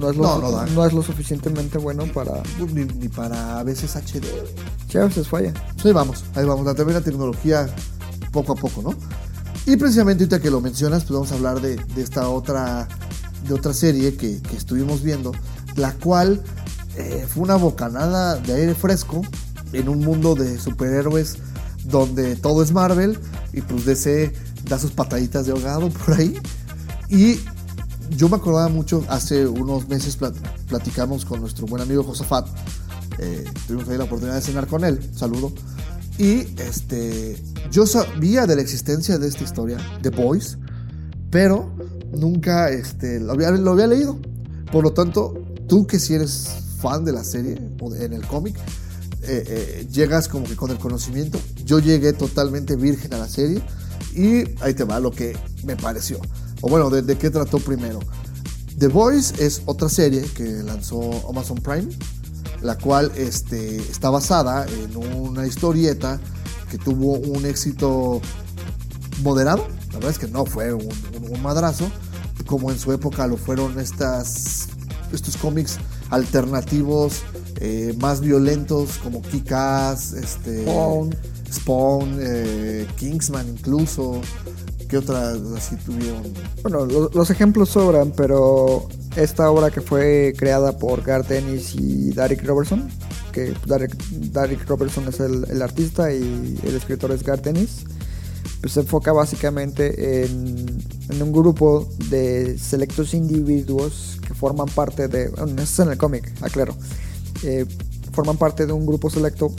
[0.00, 0.66] no es lo, No, no da.
[0.66, 2.42] no es lo suficientemente bueno para...
[2.58, 4.24] Ni, ni para a veces HD.
[4.90, 5.52] Sí, a veces falla.
[5.84, 6.64] Ahí vamos, ahí vamos.
[6.66, 7.66] La, también la tecnología
[8.34, 8.94] poco a poco, ¿no?
[9.64, 12.86] Y precisamente ahorita que lo mencionas, pues vamos a hablar de, esta otra,
[13.48, 15.32] de otra serie que, estuvimos viendo,
[15.76, 16.42] la cual
[16.96, 19.22] eh, fue una bocanada de aire fresco
[19.72, 21.36] en un mundo de superhéroes
[21.84, 23.18] donde todo es Marvel
[23.52, 24.32] y pues DC
[24.68, 26.38] da sus pataditas de ahogado por ahí.
[27.08, 27.38] Y
[28.16, 30.36] yo me acordaba mucho, hace unos meses plat-
[30.68, 32.46] platicamos con nuestro buen amigo Josafat.
[33.18, 35.00] Eh, tuvimos ahí la oportunidad de cenar con él.
[35.16, 35.52] Saludo.
[36.18, 37.36] Y este,
[37.70, 40.58] yo sabía de la existencia de esta historia, The Boys,
[41.30, 41.70] pero
[42.12, 44.18] nunca este, lo, había, lo había leído.
[44.70, 45.34] Por lo tanto,
[45.68, 46.48] tú que si eres
[46.80, 48.56] fan de la serie o de- en el cómic,
[49.22, 51.40] eh, eh, llegas como que con el conocimiento.
[51.64, 53.62] Yo llegué totalmente virgen a la serie
[54.14, 56.20] y ahí te va lo que me pareció.
[56.60, 57.98] O bueno, ¿de, de qué trató primero?
[58.78, 61.88] The Voice es otra serie que lanzó Amazon Prime,
[62.64, 66.18] la cual este, está basada en una historieta
[66.70, 68.20] que tuvo un éxito
[69.22, 69.66] moderado.
[69.92, 71.84] La verdad es que no fue un, un- un madrazo,
[72.46, 74.68] como en su época lo fueron estas,
[75.12, 75.78] estos cómics
[76.10, 77.22] alternativos
[77.60, 81.14] eh, más violentos como Kick-Ass, este, Spawn.
[81.52, 84.20] Spawn, eh, Kingsman incluso.
[84.88, 86.22] ¿Qué otras así tuvieron?
[86.62, 92.10] Bueno, lo- los ejemplos sobran, pero esta obra que fue creada por Garth Ennis y
[92.10, 92.88] Derek Robertson,
[93.32, 97.84] que Derek, Robertson es el, artista y el escritor es Garth Ennis,
[98.60, 100.82] pues se enfoca básicamente en,
[101.20, 106.74] un grupo de selectos individuos que forman parte de, bueno, es en el cómic, aclaro,
[107.44, 107.66] eh,
[108.12, 109.54] forman parte de un grupo selecto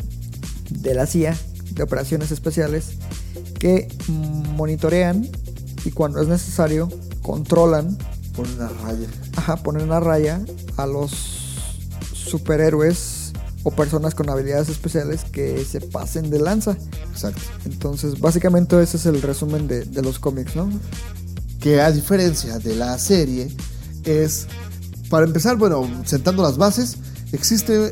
[0.70, 1.38] de la CIA,
[1.72, 2.94] de operaciones especiales,
[3.60, 3.88] que
[4.56, 5.28] monitorean
[5.86, 6.90] y cuando es necesario
[7.22, 7.98] controlan,
[8.36, 9.08] Por una raya.
[9.36, 10.42] ajá, ponen a raya
[10.78, 11.12] a los
[12.14, 16.78] superhéroes o personas con habilidades especiales que se pasen de lanza.
[17.12, 17.42] Exacto.
[17.66, 20.70] Entonces, básicamente ese es el resumen de, de los cómics, ¿no?
[21.66, 23.48] que a diferencia de la serie
[24.04, 24.46] es,
[25.10, 26.98] para empezar, bueno, sentando las bases,
[27.32, 27.90] existen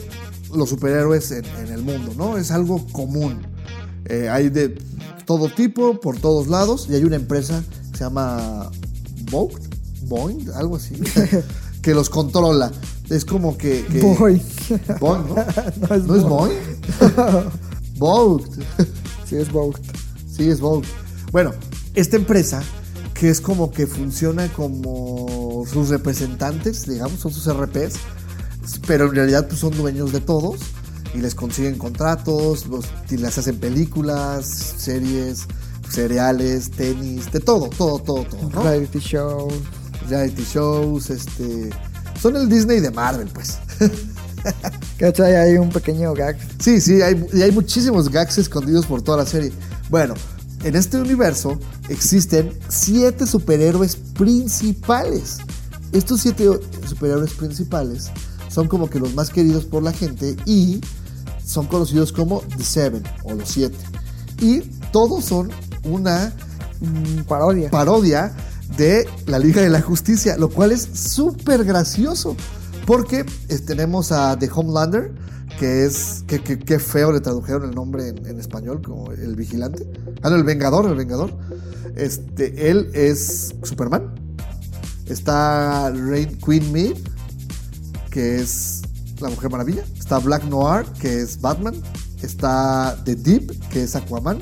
[0.54, 2.38] los superhéroes en, en el mundo, ¿no?
[2.38, 3.42] Es algo común.
[4.06, 4.78] Eh, hay de
[5.26, 8.70] todo tipo, por todos lados, y hay una empresa que se llama
[9.32, 9.58] Boeing,
[10.56, 10.96] Algo así,
[11.82, 12.72] que los controla.
[13.10, 13.86] Es como que...
[13.90, 14.18] ¿no?
[15.90, 16.58] No es ¿No es Boeing.
[17.98, 17.98] Boeing?
[17.98, 18.46] Boeing.
[19.28, 19.82] Sí, es Vogue.
[20.32, 20.88] Sí, es Vogue.
[21.32, 21.52] Bueno,
[21.96, 22.62] esta empresa
[23.14, 27.96] que es como que funciona como sus representantes, digamos, son sus RPs,
[28.88, 30.60] pero en realidad pues, son dueños de todos
[31.14, 34.46] y les consiguen contratos, los, les hacen películas,
[34.78, 35.48] series,
[35.90, 38.64] cereales, tenis, de todo, todo, todo, todo, ¿no?
[38.64, 39.48] Reality show.
[40.10, 41.70] Reality shows, este...
[42.22, 43.58] Son el Disney de Marvel, pues.
[44.98, 45.36] ¿Cachai?
[45.36, 46.38] Hay un pequeño gag.
[46.60, 49.52] Sí, sí, hay, y hay muchísimos gags escondidos por toda la serie.
[49.90, 50.14] Bueno,
[50.64, 55.40] en este universo existen siete superhéroes principales.
[55.92, 56.48] Estos siete
[56.88, 58.10] superhéroes principales
[58.50, 60.80] son como que los más queridos por la gente y
[61.44, 63.78] son conocidos como The Seven o los siete.
[64.40, 65.52] Y todos son
[65.84, 66.34] una
[66.80, 67.70] mm, parodia.
[67.70, 68.34] parodia
[68.78, 72.36] de la Liga de la Justicia, lo cual es súper gracioso.
[72.86, 75.14] Porque eh, tenemos a The Homelander,
[75.60, 76.24] que es.
[76.28, 79.88] que, que- que feo le tradujeron el nombre en, en español, como el vigilante.
[80.22, 81.34] Ah, no, el Vengador, el Vengador.
[81.96, 84.14] Este, él es Superman.
[85.06, 86.96] Está Rain, Queen Maeve,
[88.10, 88.82] que es
[89.22, 89.84] la Mujer Maravilla.
[89.98, 91.76] Está Black Noir, que es Batman.
[92.22, 94.40] Está The Deep, que es Aquaman.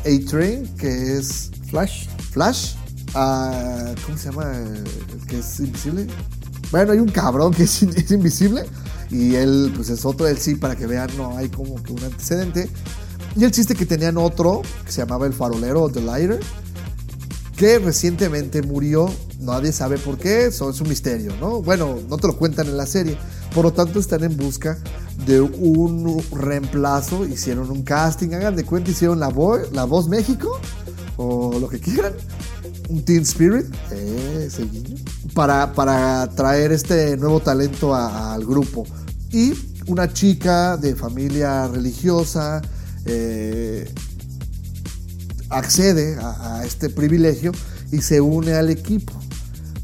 [0.00, 2.08] A-Train, que es Flash.
[2.32, 2.74] Flash.
[3.14, 4.52] Ah, ¿Cómo se llama?
[4.52, 6.06] El que es invisible.
[6.70, 8.64] Bueno, hay un cabrón que es, es invisible.
[9.10, 10.26] Y él, pues es otro.
[10.26, 12.68] Él sí, para que vean, no hay como que un antecedente.
[13.36, 16.40] Y el chiste que tenían otro, que se llamaba el farolero, The Lighter,
[17.56, 19.10] que recientemente murió.
[19.40, 21.60] Nadie sabe por qué, eso es un misterio, ¿no?
[21.60, 23.18] Bueno, no te lo cuentan en la serie.
[23.54, 24.78] Por lo tanto, están en busca
[25.26, 27.26] de un reemplazo.
[27.26, 29.32] Hicieron un casting, hagan de cuenta, hicieron la,
[29.72, 30.58] la voz México
[31.16, 32.14] o lo que quieran.
[32.88, 34.96] Un Teen Spirit, eh, ese guiño,
[35.34, 38.84] para, para traer este nuevo talento a- al grupo.
[39.30, 39.52] Y
[39.86, 42.60] una chica de familia religiosa
[43.06, 43.90] eh,
[45.50, 47.52] accede a, a este privilegio
[47.92, 49.12] y se une al equipo.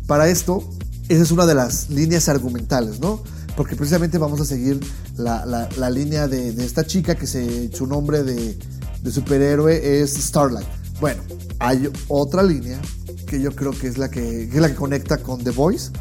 [0.06, 0.68] Para esto,
[1.08, 3.22] esa es una de las líneas argumentales, ¿no?
[3.56, 4.80] Porque precisamente vamos a seguir
[5.16, 8.58] la, la- la línea de, de esta chica que se, su nombre de,
[9.02, 10.66] de superhéroe es Starlight.
[11.00, 11.22] Bueno,
[11.61, 12.81] hay otra línea
[13.27, 15.92] que yo creo que es la que, que es la que conecta con The Voice.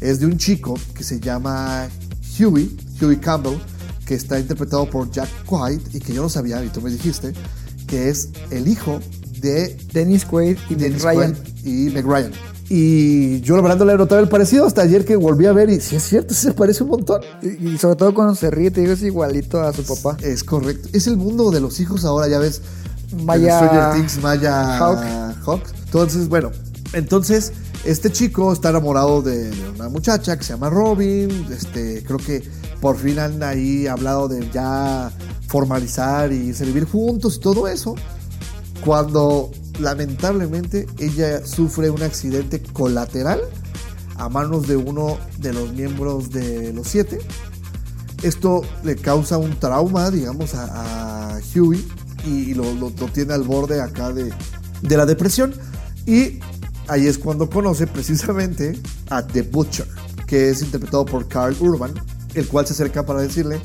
[0.00, 1.88] Es de un chico que se llama
[2.38, 3.58] Huey, Huey Campbell,
[4.06, 7.32] que está interpretado por Jack White y que yo no sabía, y tú me dijiste,
[7.86, 9.00] que es el hijo
[9.40, 11.36] de Dennis Quaid y Dennis Ryan.
[11.64, 12.30] Y Meg Ryan.
[12.70, 15.70] Y yo la verdad no le notaba el parecido hasta ayer que volví a ver
[15.70, 17.22] y sí es cierto, se parece un montón.
[17.42, 20.18] Y, y sobre todo cuando se ríe, te digo, es igualito a su papá.
[20.22, 20.90] Es correcto.
[20.92, 22.60] Es el mundo de los hijos ahora, ya ves.
[23.12, 24.98] Maya Stranger Things, Maya Hawk.
[25.44, 25.62] Hawk.
[25.84, 26.50] Entonces, bueno,
[26.92, 27.52] entonces
[27.84, 31.46] este chico está enamorado de, de una muchacha que se llama Robin.
[31.50, 32.42] Este, creo que
[32.80, 35.10] por fin han ahí hablado de ya
[35.46, 37.94] formalizar y irse a vivir juntos y todo eso.
[38.84, 43.40] Cuando lamentablemente ella sufre un accidente colateral
[44.16, 47.18] a manos de uno de los miembros de los siete.
[48.22, 51.86] Esto le causa un trauma, digamos, a, a Huey
[52.24, 54.32] y lo, lo- lo tiene al borde acá de,
[54.82, 55.54] de la depresión.
[56.06, 56.40] Y
[56.88, 58.78] ahí es cuando conoce precisamente
[59.10, 59.86] a The Butcher,
[60.26, 61.92] que es interpretado por Carl Urban,
[62.34, 63.60] el cual se acerca para decirle,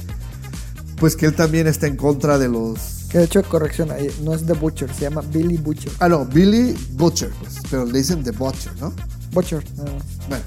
[0.97, 3.05] pues que él también está en contra de los...
[3.09, 3.89] Que de hecho, corrección,
[4.23, 5.91] no es The Butcher, se llama Billy Butcher.
[5.99, 8.91] Ah, no, Billy Butcher, pues, pero le dicen The Butcher, ¿no?
[9.31, 9.89] Butcher, más.
[10.29, 10.43] Bueno,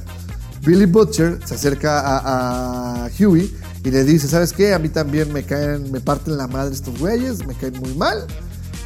[0.64, 3.54] Billy Butcher se acerca a, a Huey
[3.86, 4.74] y le dice, ¿sabes qué?
[4.74, 8.26] A mí también me caen, me parten la madre estos güeyes, me caen muy mal.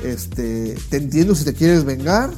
[0.05, 2.29] Este, te entiendo si te quieres vengar,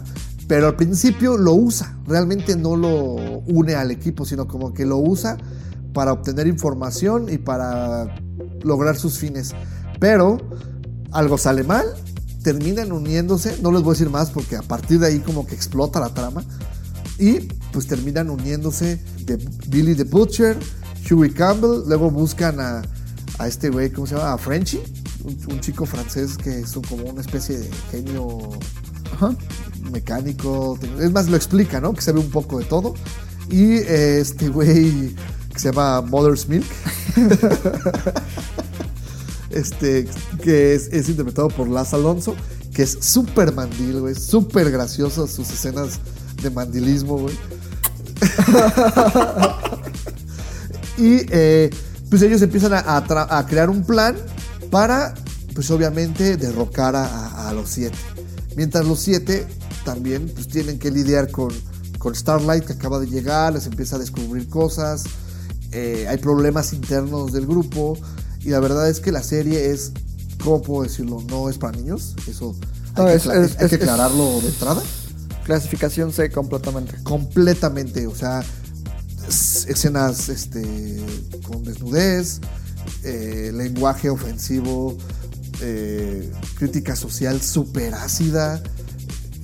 [0.47, 1.99] pero al principio lo usa.
[2.07, 3.17] Realmente no lo
[3.49, 5.39] une al equipo, sino como que lo usa
[5.93, 8.15] para obtener información y para
[8.63, 9.57] lograr sus fines.
[9.99, 10.39] Pero
[11.11, 11.87] algo sale mal,
[12.45, 15.57] terminan uniéndose, no les voy a decir más porque a partir de ahí como que
[15.57, 16.45] explota la trama.
[17.19, 17.41] Y
[17.73, 20.57] pues terminan uniéndose de Billy the Butcher,
[21.11, 22.83] Huey Campbell, luego buscan a,
[23.39, 24.33] a este güey, ¿cómo se llama?
[24.35, 24.81] A Frenchy,
[25.25, 28.51] un, un chico francés que es un- como una especie de genio
[29.15, 29.35] Ajá.
[29.91, 30.79] mecánico.
[31.01, 31.93] Es más, lo explica, ¿no?
[31.95, 32.95] Que sabe un poco de todo.
[33.51, 35.15] Y eh, este güey
[35.53, 36.65] que se llama Mother's Milk.
[39.51, 40.09] este,
[40.43, 42.35] que es, es interpretado por Laz Alonso,
[42.75, 44.15] que es súper mandil, güey.
[44.15, 45.99] Súper gracioso sus escenas
[46.43, 47.35] de mandilismo, güey.
[50.99, 51.71] y eh,
[52.11, 54.17] pues ellos empiezan a, a a crear un plan
[54.71, 55.15] para,
[55.55, 57.97] pues obviamente, derrocar a, los siete.
[58.57, 59.47] Mientras los siete
[59.85, 61.51] también pues, tienen que lidiar con,
[61.99, 65.05] con Starlight que acaba de llegar, les empieza a descubrir cosas,
[65.73, 67.99] eh, hay problemas internos del grupo
[68.41, 69.93] y la verdad es que la serie es,
[70.45, 71.23] ¿cómo puedo decirlo?
[71.29, 72.55] No es para niños, eso
[72.95, 74.83] hay, No, que, es- acla- es- hay que aclararlo de entrada
[75.45, 77.03] Clasificación C completamente.
[77.03, 78.43] completamente, o sea,
[79.33, 80.63] escenas este,
[81.47, 82.41] con desnudez,
[83.05, 84.97] eh, lenguaje ofensivo,
[85.61, 88.63] eh, crítica social súper ácida,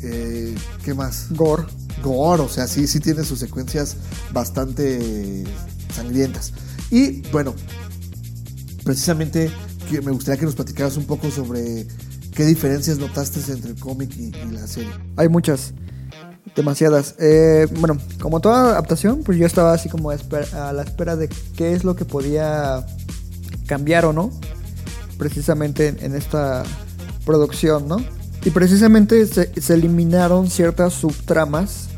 [0.02, 1.26] eh, ¿qué más?
[1.30, 1.64] Gore.
[2.02, 3.96] Gore, o sea, sí, sí tiene sus secuencias
[4.32, 5.44] bastante
[5.94, 6.52] sangrientas.
[6.90, 7.54] Y bueno,
[8.84, 9.50] precisamente
[9.90, 11.86] me gustaría que nos platicaras un poco sobre
[12.34, 14.92] qué diferencias notaste entre el cómic y, y la serie.
[15.16, 15.72] Hay muchas.
[16.54, 17.14] Demasiadas.
[17.18, 20.16] Eh, bueno, como toda adaptación, pues yo estaba así como a,
[20.72, 22.84] la espera de qué es lo que podía
[23.66, 24.30] cambiar o no.
[25.18, 26.62] Precisamente en, esta
[27.24, 27.96] producción, ¿no?
[28.44, 31.88] Y precisamente se, eliminaron ciertas subtramas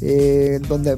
[0.00, 0.96] eh, donde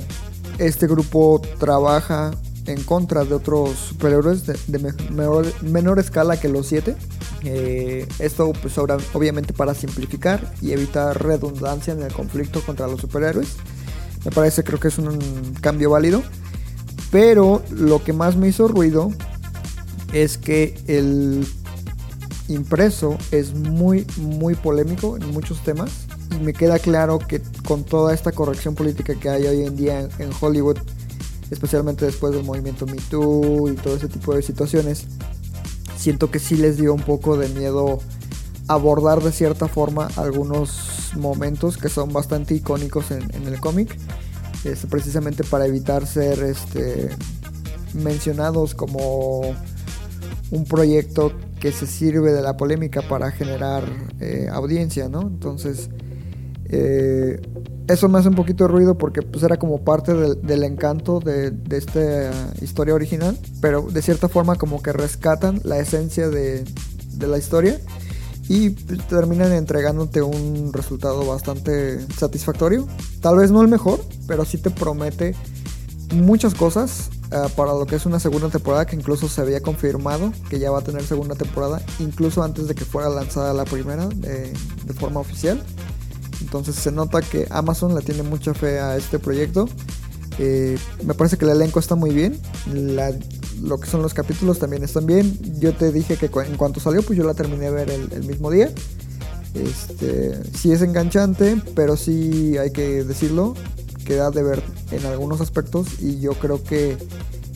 [0.58, 2.30] este grupo trabaja
[2.66, 6.96] en contra de otros superhéroes de, de me- menor, menor escala que los siete.
[7.44, 13.00] Eh, esto pues obra- obviamente para simplificar y evitar redundancia en el conflicto contra los
[13.00, 13.48] superhéroes.
[14.24, 15.18] Me parece creo que es un
[15.60, 16.22] cambio válido.
[17.10, 19.12] Pero lo que más me hizo ruido
[20.14, 21.46] es que el
[22.48, 25.90] impreso es muy muy polémico en muchos temas
[26.30, 30.08] y me queda claro que con toda esta corrección política que hay hoy en día
[30.18, 30.78] en Hollywood,
[31.50, 35.06] especialmente después del movimiento Me Too y todo ese tipo de situaciones,
[36.02, 38.00] siento que sí les dio un poco de miedo
[38.66, 43.96] abordar de cierta forma algunos momentos que son bastante icónicos en, en el cómic,
[44.64, 47.08] este, precisamente para evitar ser este,
[47.94, 49.54] mencionados como
[50.50, 53.84] un proyecto que se sirve de la polémica para generar
[54.18, 55.22] eh, audiencia, ¿no?
[55.22, 55.88] Entonces,
[56.74, 57.38] eh,
[57.86, 61.52] eso me hace un poquito de ruido porque pues era como parte del, encanto de,
[61.70, 62.30] esta
[62.62, 66.64] historia original, pero de cierta forma como que rescatan la esencia de,
[67.20, 67.78] la historia
[68.48, 72.88] y pues, terminan entregándote un resultado bastante satisfactorio.
[73.20, 75.34] Tal vez no el mejor, pero sí te promete
[76.14, 80.32] muchas cosas uh, para lo que es una segunda temporada que incluso se había confirmado
[80.48, 84.06] que ya va a tener segunda temporada, incluso antes de que fuera lanzada la primera
[84.08, 85.62] de forma oficial.
[86.42, 89.68] Entonces se nota que Amazon le tiene mucha fe a este proyecto.
[90.38, 92.38] Eh, me parece que el elenco está muy bien.
[93.62, 95.38] Lo que son los capítulos también están bien.
[95.60, 98.50] Yo te dije que en cuanto salió, pues yo la terminé de ver el, mismo
[98.50, 98.70] día.
[99.54, 103.54] Este, sí es enganchante, pero sí hay que decirlo,
[104.04, 106.96] queda de ver en algunos aspectos y yo creo que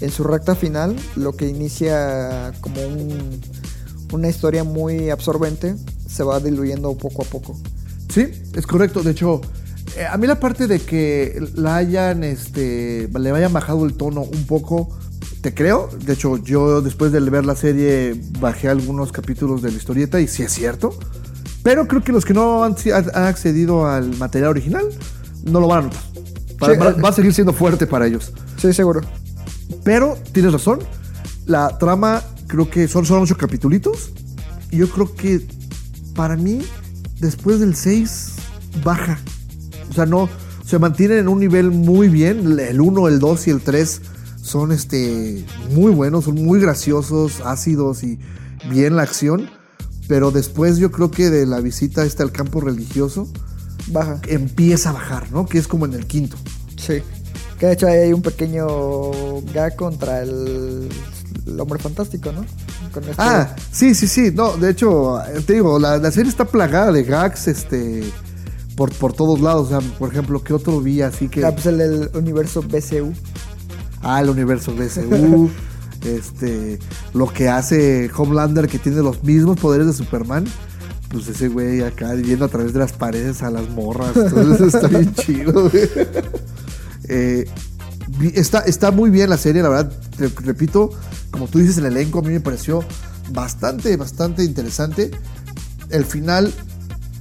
[0.00, 3.40] en su recta final lo que inicia como un,
[4.12, 5.74] una historia muy absorbente
[6.06, 7.58] se va diluyendo poco a poco.
[8.08, 9.02] Sí, es correcto.
[9.02, 9.40] De hecho,
[9.96, 14.22] eh, a mí la parte de que la hayan, este, le hayan bajado el tono
[14.22, 14.96] un poco,
[15.40, 15.88] te creo.
[16.04, 20.28] De hecho, yo después de ver la serie bajé algunos capítulos de la historieta y
[20.28, 20.96] sí es cierto.
[21.62, 22.76] Pero creo que los que no han,
[23.14, 24.84] accedido al material original
[25.44, 26.00] no lo van a notar.
[26.62, 27.00] Va, Sí, va- eh.
[27.04, 28.32] va a seguir siendo fuerte para ellos.
[28.56, 29.00] Sí, seguro.
[29.82, 30.78] Pero tienes razón.
[31.44, 34.10] La trama creo que son solo ocho capitulitos.
[34.70, 35.46] Y yo creo que
[36.14, 36.62] para mí,
[37.20, 38.34] después del 6,
[38.84, 39.18] baja.
[39.90, 40.28] O sea, no.
[40.64, 42.58] Se mantienen en un nivel muy bien.
[42.58, 44.00] El 1, el 2 y el 3
[44.42, 48.18] son este, muy buenos, son muy graciosos, ácidos y
[48.70, 49.48] bien la acción.
[50.08, 53.28] Pero después yo creo que de la visita esta al campo religioso
[53.88, 54.20] Baja.
[54.28, 55.46] empieza a bajar, ¿no?
[55.46, 56.36] Que es como en el quinto.
[56.76, 57.02] Sí.
[57.58, 59.10] Que de hecho ahí hay un pequeño
[59.52, 60.88] gag contra el,
[61.46, 62.44] el hombre fantástico, ¿no?
[62.92, 64.30] Con este- Ah, sí, sí, sí.
[64.34, 68.04] No, de hecho, te digo, la, la serie está plagada de gags, este,
[68.76, 69.70] por, por todos lados.
[69.70, 71.44] O sea, por ejemplo, ¿qué otro vi así que?
[71.44, 73.12] Ah, pues el universo BCU.
[74.02, 75.48] Ah, el universo BCU.
[76.04, 76.78] este,
[77.14, 80.44] lo que hace Homelander, que tiene los mismos poderes de Superman.
[81.08, 84.16] Pues ese güey acá viendo a través de las paredes a las morras.
[84.16, 85.88] Eso está bien chido, güey.
[87.08, 87.44] Eh,
[88.34, 89.92] está, está muy bien la serie, la verdad.
[90.16, 90.90] Te repito,
[91.30, 92.84] como tú dices, el elenco a mí me pareció
[93.30, 95.10] bastante, bastante interesante.
[95.90, 96.52] El final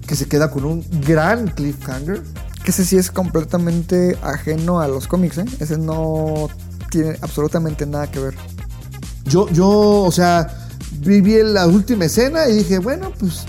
[0.08, 2.22] que se queda con un gran cliffhanger.
[2.64, 5.46] Que ese sí es completamente ajeno a los cómics, ¿eh?
[5.60, 6.50] Ese no
[6.90, 8.36] tiene absolutamente nada que ver.
[9.26, 10.68] Yo, yo, o sea,
[11.00, 13.44] vi, vi la última escena y dije, bueno, pues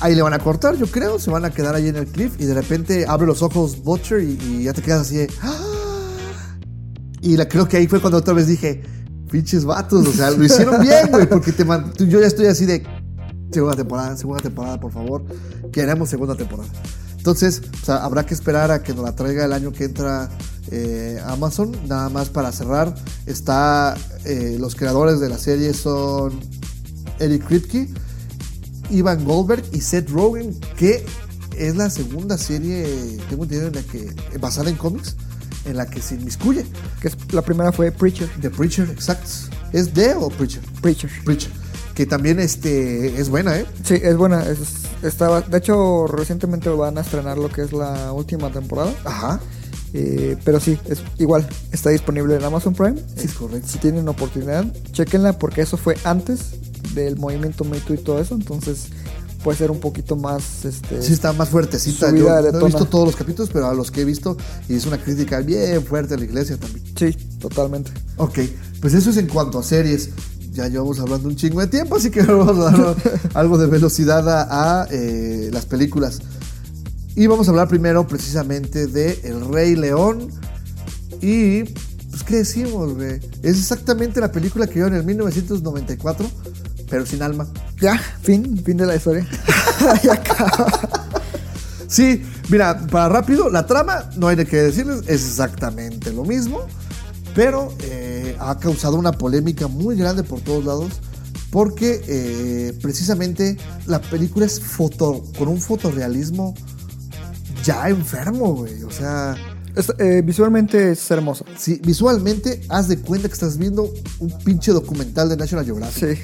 [0.00, 2.32] ahí le van a cortar, yo creo, se van a quedar ahí en el cliff
[2.38, 5.30] y de repente abre los ojos Butcher y, y ya te quedas así de...
[5.42, 5.83] "Ah".
[7.24, 8.82] Y la, creo que ahí fue cuando otra vez dije,
[9.30, 12.66] pinches vatos, o sea, lo hicieron bien, güey, porque te man- yo ya estoy así
[12.66, 12.84] de
[13.50, 15.24] segunda temporada, segunda temporada, por favor,
[15.72, 16.68] queremos segunda temporada.
[17.16, 20.28] Entonces, o sea, habrá que esperar a que nos la traiga el año que entra
[20.70, 21.72] eh, Amazon.
[21.88, 22.94] Nada más para cerrar,
[23.24, 23.96] está
[24.26, 26.38] eh, los creadores de la serie son
[27.20, 27.88] Eric Kripke,
[28.90, 31.06] Ivan Goldberg y Seth Rogen, que
[31.56, 35.16] es la segunda serie, tengo entendido, en la que basada en cómics,
[35.64, 36.64] en la que se inmiscuye.
[37.00, 38.28] Que es- la primera fue Preacher.
[38.40, 39.28] The Preacher, exacto.
[39.72, 40.62] ¿Es de o Preacher?
[40.80, 41.10] Preacher.
[41.24, 41.50] Preacher.
[41.94, 43.66] Que también este, es buena, ¿eh?
[43.84, 44.42] Sí, es buena.
[44.44, 48.92] es- estaba, de hecho, recientemente van a estrenar lo que es la última temporada.
[49.04, 49.40] Ajá.
[49.92, 51.46] Eh, pero sí, es igual.
[51.70, 53.00] Está disponible en Amazon Prime.
[53.16, 53.68] Es correcto.
[53.68, 56.50] Si tienen oportunidad, chequenla porque eso fue antes
[56.94, 58.34] del movimiento Me Too y todo eso.
[58.34, 58.86] Entonces
[59.44, 60.64] puede ser un poquito más.
[60.64, 62.10] Este, Sí, está más fuertecita.
[62.10, 64.36] Yo no he visto todos los capítulos, pero a los que he visto,
[64.68, 66.82] y es una crítica bien fuerte a la iglesia también.
[66.98, 67.92] Sí, totalmente.
[68.16, 68.38] Ok,
[68.80, 70.08] pues eso es en cuanto a series.
[70.52, 72.96] Ya llevamos hablando un chingo de tiempo, así que vamos a dar
[73.34, 76.20] algo de velocidad a, a, eh, las películas.
[77.14, 80.30] Y vamos a hablar primero precisamente de El Rey León.
[81.20, 83.20] Y, pues, ¿qué decimos, güey?
[83.42, 86.26] Es exactamente la película que vio en el 1994,
[86.88, 87.46] pero sin alma.
[87.80, 89.26] Ya, fin, fin de la historia.
[90.02, 90.66] Ya acaba.
[91.88, 96.60] Sí, mira, para rápido, la trama, no hay de qué decirles, es exactamente lo mismo,
[97.34, 100.92] pero eh, ha causado una polémica muy grande por todos lados,
[101.50, 103.56] porque eh, precisamente
[103.86, 106.54] la película es foto, con un fotorrealismo
[107.64, 108.82] ya enfermo, güey.
[108.84, 109.36] O sea,
[109.76, 111.44] Es- eh, visualmente es hermoso.
[111.56, 116.18] sí, visualmente haz de cuenta que estás viendo un pinche documental de National Geographic.
[116.18, 116.22] Sí.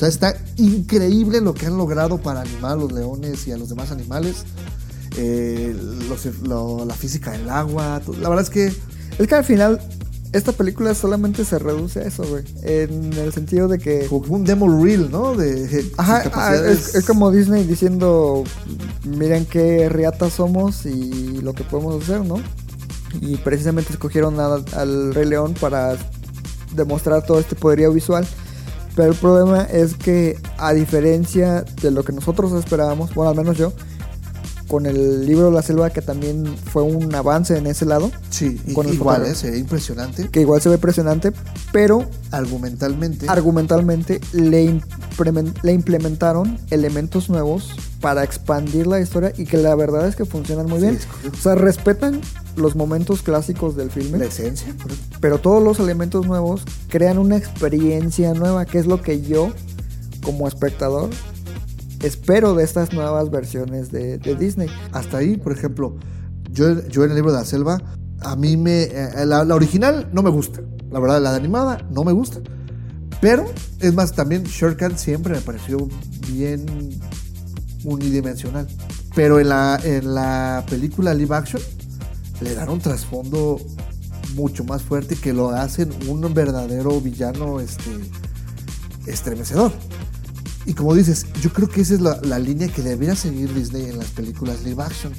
[0.00, 3.58] O sea, está increíble lo que han logrado para animar a los leones y a
[3.58, 4.44] los demás animales.
[5.18, 5.76] Eh,
[6.08, 8.00] los- lo- la física del agua.
[8.18, 8.72] La verdad es que
[9.18, 9.78] Es que al final,
[10.32, 12.44] esta película solamente se reduce a eso, güey.
[12.62, 14.06] En el sentido de que.
[14.06, 15.34] como un demo reel, ¿no?
[15.36, 18.44] De je- Ajá, ah, es, es como Disney diciendo,
[19.04, 22.36] miren qué riatas somos y lo que podemos hacer, ¿no?
[23.20, 25.98] Y precisamente escogieron a- al Rey León para
[26.74, 28.26] demostrar todo este poderío visual.
[29.00, 33.56] Pero el problema es que a diferencia de lo que nosotros esperábamos, bueno, al menos
[33.56, 33.72] yo,
[34.70, 38.60] con el libro de la selva que también fue un avance en ese lado, Sí,
[38.66, 39.26] y- con el igual.
[39.26, 39.34] ¿eh?
[39.34, 40.28] se ve impresionante.
[40.30, 41.32] que igual se ve impresionante,
[41.72, 43.26] pero Argumentalmente.
[43.28, 50.06] argumentalmente le, implemen- le implementaron elementos nuevos para expandir la historia y que la verdad
[50.06, 50.98] es que funcionan muy Sí, bien.
[51.32, 52.20] O sea, respetan
[52.56, 54.72] los momentos clásicos del filme, la esencia.
[54.80, 55.16] correcto.
[55.20, 59.50] pero todos los elementos nuevos crean una experiencia nueva, que es lo que yo,
[60.22, 61.10] como espectador,
[62.02, 64.68] espero de estas nuevas versiones de, Disney.
[64.92, 65.96] Hasta ahí, por ejemplo,
[66.50, 67.80] yo, en el libro de la selva,
[68.20, 68.82] a mí me.
[68.82, 70.60] eh, la, original no me gusta.
[70.90, 72.40] La verdad, la de animada no me gusta.
[73.20, 73.44] Pero,
[73.80, 75.88] es más, también Shere Khan siempre me pareció
[76.32, 76.66] bien
[77.84, 78.66] unidimensional.
[79.14, 81.62] Pero en la, en la película live action
[82.40, 83.60] le dan un trasfondo
[84.34, 87.90] mucho más fuerte que lo hacen un verdadero villano este,
[89.06, 89.72] estremecedor.
[90.66, 93.86] Y como dices, yo creo que esa es la, la línea que debería seguir Disney
[93.86, 95.12] en las películas live action.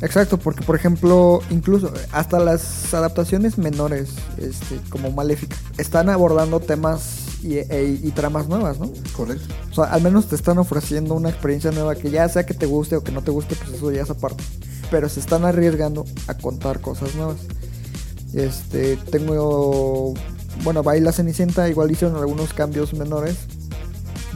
[0.00, 7.26] Exacto, porque por ejemplo, incluso hasta las adaptaciones menores, este, como Maléfica, están abordando temas
[7.42, 8.90] y, e- y tramas nuevas, ¿no?
[9.16, 9.52] Correcto.
[9.70, 12.66] O sea, al menos te están ofreciendo una experiencia nueva que ya sea que te
[12.66, 14.44] guste o que no te guste, pues eso ya es aparte.
[14.90, 17.38] Pero se están arriesgando a contar cosas nuevas.
[18.34, 20.14] Este, tengo,
[20.62, 23.36] bueno, va ahí la Cenicienta, igual hicieron algunos cambios menores,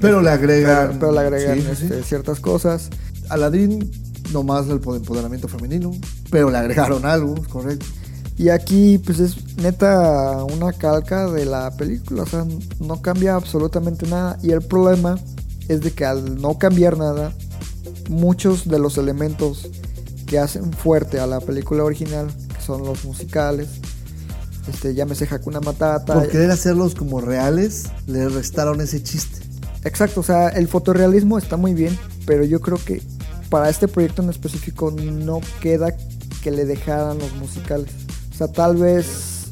[0.03, 0.89] Pero le agregan.
[0.89, 1.85] pero, pero le agregan Sí, sí, sí.
[1.85, 2.91] este, ciertas cosas.
[3.31, 3.91] Aladdin,
[4.33, 5.93] nomás el empoderamiento femenino.
[6.31, 7.87] Pero le agregaron algo, correcto.
[8.37, 12.45] Y aquí, pues es neta una calca de la película, o sea,
[12.81, 14.39] no cambia absolutamente nada.
[14.43, 15.19] Y el problema
[15.69, 17.33] es de que al no cambiar nada,
[18.09, 19.69] muchos de los elementos
[20.27, 23.69] que hacen fuerte a la película original, que son los musicales,
[24.69, 26.15] este, llámese Hakuna Matata.
[26.15, 29.41] Por querer hacerlos como reales, le restaron ese chiste.
[29.85, 33.03] Exacto, o sea, el fotorrealismo está muy bien, pero yo creo que
[33.49, 35.95] para este proyecto en específico no queda
[36.43, 37.91] que le dejaran los musicales.
[38.33, 39.47] O sea, tal vez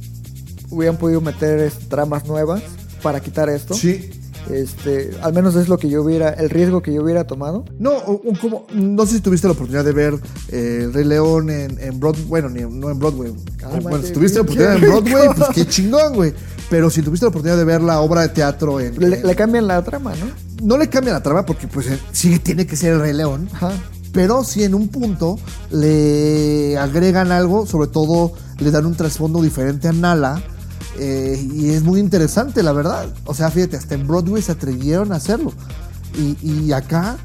[0.71, 2.63] hubieran podido meter tramas nuevas
[3.03, 3.75] para quitar esto.
[3.75, 4.20] Sí.
[4.51, 7.65] Este, al menos es lo que yo hubiera, el riesgo que yo hubiera tomado.
[7.79, 7.93] No,
[8.41, 10.15] como, no sé si tuviste la oportunidad de ver
[10.49, 12.25] eh, Rey León en, en Broadway.
[12.27, 13.33] Bueno, ni- no en Broadway.
[13.59, 16.33] Cálmate, bueno, si tuviste la oportunidad en Broadway, pues qué chingón, güey.
[16.71, 18.99] Pero si tuviste la oportunidad de ver la obra de teatro en.
[18.99, 20.51] Le, en- le cambian la trama, ¿no?
[20.67, 23.49] no le cambia la trama porque, pues, eh, sí tiene que ser El Rey León.
[23.53, 23.73] Ajá.
[24.13, 25.39] Pero sí en un punto
[25.71, 30.43] le agregan algo, sobre todo le dan un trasfondo diferente a Nala.
[31.03, 33.09] Eh, y es muy interesante, la verdad.
[33.25, 35.51] O sea, fíjate, hasta en Broadway se atrevieron a hacerlo.
[36.15, 37.17] Y, y acá,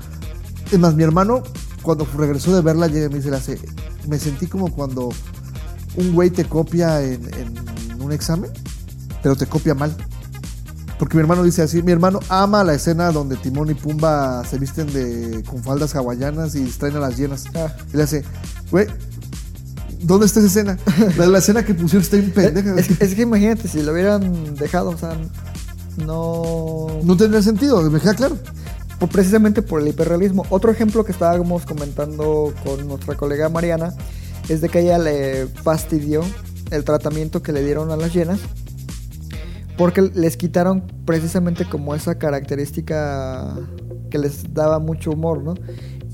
[0.71, 1.43] es más, mi hermano,
[1.81, 3.59] cuando regresó de verla, llega y me dice, hace,
[4.07, 5.09] me sentí como cuando
[5.97, 8.49] un güey te copia en, en un examen,
[9.21, 9.93] pero te copia mal.
[10.97, 14.57] Porque mi hermano dice así, mi hermano ama la escena donde Timón y Pumba se
[14.57, 17.43] visten de con faldas hawaianas y distraen a las llenas.
[17.53, 17.75] Ah.
[17.93, 18.23] Y le hace,
[18.71, 18.87] güey,
[20.05, 20.77] ¿dónde está esa escena?
[21.17, 22.75] La, la escena que pusieron está bien pendeja.
[22.79, 25.17] Es, es que imagínate, si lo hubieran dejado, o sea,
[26.05, 26.87] no...
[27.03, 28.37] No tendría sentido, me queda claro.
[28.99, 30.45] por- precisamente por el hiperrealismo.
[30.49, 33.93] Otro ejemplo que estábamos comentando con nuestra colega Mariana
[34.49, 36.21] es de que ella le fastidió
[36.71, 38.39] el tratamiento que le dieron a las llenas
[39.77, 43.55] porque les quitaron precisamente como esa característica
[44.09, 45.55] que les daba mucho humor, ¿no?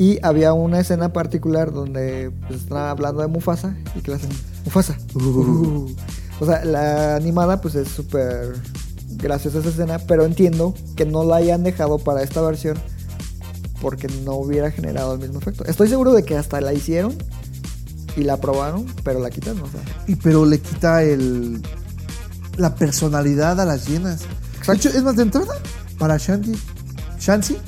[0.02, 4.32] Y había una escena particular donde pues, estaban hablando de Mufasa y que le hacen
[4.66, 4.98] Mufasa.
[5.14, 5.92] Uh.
[6.40, 8.56] O sea, la animada pues es súper
[9.18, 12.80] graciosa esa escena, pero entiendo que no la hayan dejado para esta versión
[13.80, 15.66] porque no hubiera generado el mismo efecto.
[15.66, 17.16] Estoy seguro de que hasta la hicieron
[18.18, 19.82] y la probaron, pero la quitaron, o sea.
[20.08, 21.62] Y pero le quita el
[22.58, 24.22] la personalidad a las llenas.
[24.66, 25.54] De hecho, es más de entrada
[26.00, 26.54] para Shanti,
[27.20, 27.60] Shansi,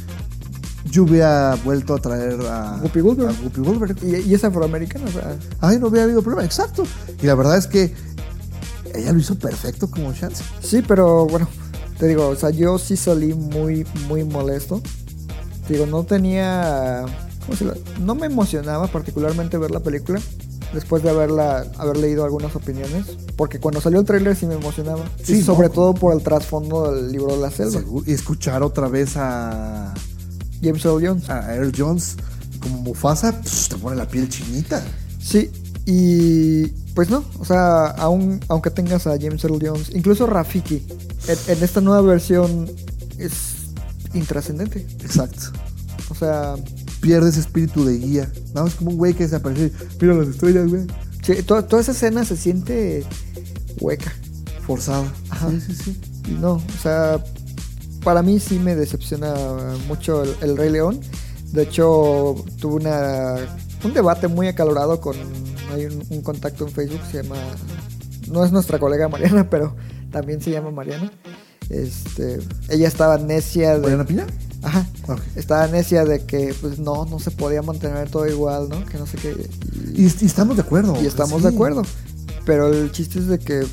[0.94, 3.30] yo hubiera vuelto a traer a Whoopi Goldberg.
[3.30, 3.98] a Whoopi Goldberg.
[4.04, 5.36] Y, y es afroamericana, o sea.
[5.60, 6.84] Ay, no hubiera habido problema, exacto.
[7.20, 7.92] Y la verdad es que
[8.94, 10.44] ella lo hizo perfecto como Shansi.
[10.62, 11.48] Sí, pero bueno,
[11.98, 14.82] te digo, o sea, yo sí salí muy, muy molesto.
[15.68, 17.06] Te digo, no tenía.
[17.44, 17.66] ¿Cómo se
[18.00, 20.22] No me emocionaba particularmente ver la película.
[20.76, 23.18] Después de haberla, haber leído algunas opiniones.
[23.36, 25.06] Porque cuando salió el tráiler sí me emocionaba.
[25.24, 25.74] Sí, y sobre no.
[25.74, 27.82] todo por el trasfondo del libro de la selva.
[28.06, 29.94] Y escuchar otra vez a,
[30.64, 31.30] James Earl Jones.
[31.30, 32.16] a Earl Jones
[32.62, 34.82] como Mufasa, pss, te pone la piel chinita.
[35.20, 35.50] Sí,
[35.86, 40.82] y pues no, o sea, aún, aunque tengas a James Earl Jones, incluso Rafiki,
[41.28, 42.70] en, en esta nueva versión
[43.18, 43.34] es
[44.14, 44.86] intrascendente.
[45.02, 45.48] Exacto.
[46.10, 46.56] O sea,
[47.02, 48.32] Pierde ese espíritu de guía.
[48.54, 49.66] Nada más como un güey que desapareció.
[49.68, 50.84] y, Mira las estrellas, güey.
[51.22, 53.04] sí, to- toda esa escena se siente
[53.82, 54.14] hueca.
[54.66, 55.12] Forzada.
[55.30, 55.50] Ajá.
[55.50, 56.02] Sí, sí, sí.
[56.30, 57.22] Y no, o sea,
[58.04, 59.34] para mí sí me decepciona
[59.88, 61.00] mucho el, el Rey León.
[61.52, 63.36] De hecho, tuve una,
[63.84, 65.16] un debate muy acalorado con.
[65.74, 67.36] Hay un, un contacto en Facebook, se llama.
[68.30, 69.76] No es nuestra colega Mariana, pero
[70.12, 71.12] también se llama Mariana.
[71.70, 72.40] Este,
[72.70, 73.82] ella estaba necia de.
[73.82, 74.28] ¿Mariana Piña?
[74.62, 74.88] Ajá.
[75.08, 75.20] Ok.
[75.36, 78.84] Estaba necia de que, pues no, no se podía mantener todo igual, ¿no?
[78.86, 79.36] Que no sé qué.
[79.94, 81.02] Y, y estamos de acuerdo.
[81.02, 81.48] Y estamos Sí.
[81.48, 81.82] de acuerdo.
[82.46, 83.64] Pero el chiste es de que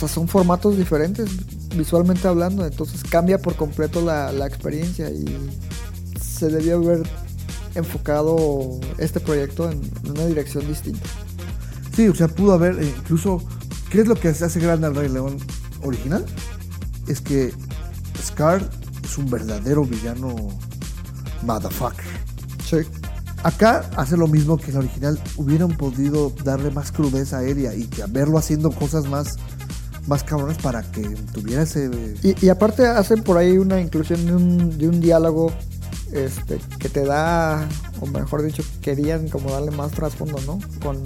[0.00, 1.28] sea, son formatos diferentes
[1.76, 2.66] visualmente hablando.
[2.66, 5.24] Entonces cambia por completo la, la experiencia y
[6.20, 7.02] se debió haber
[7.74, 11.08] enfocado este proyecto en una dirección distinta.
[11.94, 13.42] Sí, o sea, pudo haber, eh, incluso,
[13.90, 15.36] ¿qué es lo que hace grande al Rey León
[15.82, 16.24] original?
[17.06, 17.52] Es que
[18.22, 18.68] Scar
[19.04, 20.34] es un verdadero villano
[21.42, 22.04] motherfucker.
[22.68, 22.76] Sí.
[23.42, 25.20] Acá hace lo mismo que en la original.
[25.36, 29.36] Hubieran podido darle más crudeza aérea y que verlo haciendo cosas más,
[30.10, 31.02] más cabrones para que
[31.32, 31.88] tuviera ese.
[32.24, 35.52] Y, y aparte hacen por ahí una inclusión de un, de un diálogo
[36.12, 37.66] este, que te da,
[38.00, 40.58] o mejor dicho, querían como darle más trasfondo, ¿no?
[40.82, 40.98] Con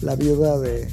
[0.00, 0.88] la viuda de,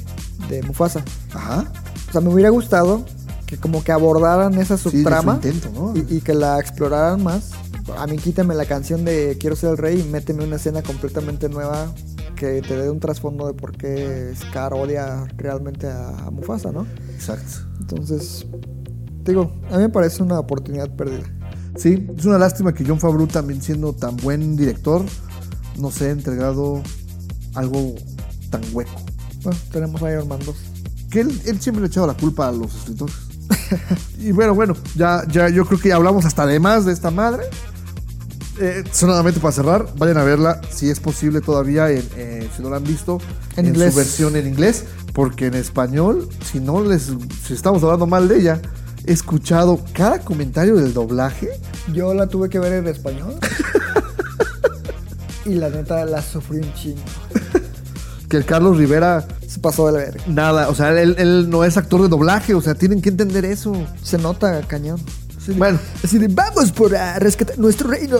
[0.50, 1.02] de Mufasa.
[1.32, 1.72] Ajá.
[2.10, 3.06] O sea, me hubiera gustado
[3.46, 5.94] que como que abordaran esa Sí, subtrama intento, ¿no?
[5.96, 7.52] y, y que la exploraran más.
[7.96, 11.48] A mí quítame la canción de Quiero ser el rey y méteme una escena completamente
[11.48, 11.90] nueva
[12.34, 16.86] que te dé un trasfondo de por qué Scar odia realmente a, a Mufasa, ¿no?
[17.14, 17.66] Exacto.
[17.80, 18.46] Entonces,
[19.24, 21.24] digo, a mí me parece una oportunidad perdida.
[21.76, 25.04] Sí, es una lástima que John Favreau también siendo tan buen director
[25.78, 26.82] no se ha entregado
[27.54, 27.94] algo
[28.50, 28.92] tan hueco.
[29.42, 30.56] Bueno, tenemos a Iron Man 2.
[31.10, 33.14] Que él, él siempre le ha echado la culpa a los escritores.
[34.18, 37.10] y bueno, bueno, ya, ya yo creo que ya hablamos hasta de más de esta
[37.10, 37.44] madre.
[38.60, 42.70] Eh, solamente para cerrar, vayan a verla si es posible todavía, en, eh, si no
[42.70, 43.18] la han visto,
[43.56, 47.10] En su versión en inglés, porque en español, si no les,
[47.46, 48.62] si estamos hablando mal de ella,
[49.06, 51.48] he escuchado cada comentario del doblaje.
[51.92, 53.34] Yo la tuve que ver en español.
[55.44, 57.02] y la neta la sufrí un chingo.
[58.28, 60.24] Que el Carlos Rivera, Se pasó de la verga.
[60.26, 63.44] nada, o sea, él, él no es actor de doblaje, o sea, tienen que entender
[63.44, 63.74] eso.
[64.02, 64.98] Se nota cañón.
[65.44, 65.78] Así de- Bueno.
[66.02, 68.18] así de vamos por a rescatar nuestro reino.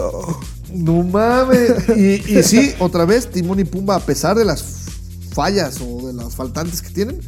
[0.72, 1.72] No mames.
[1.96, 4.62] Y, y sí, otra vez, Timón y Pumba, a pesar de las
[5.32, 7.20] fallas o de las faltantes que tienen,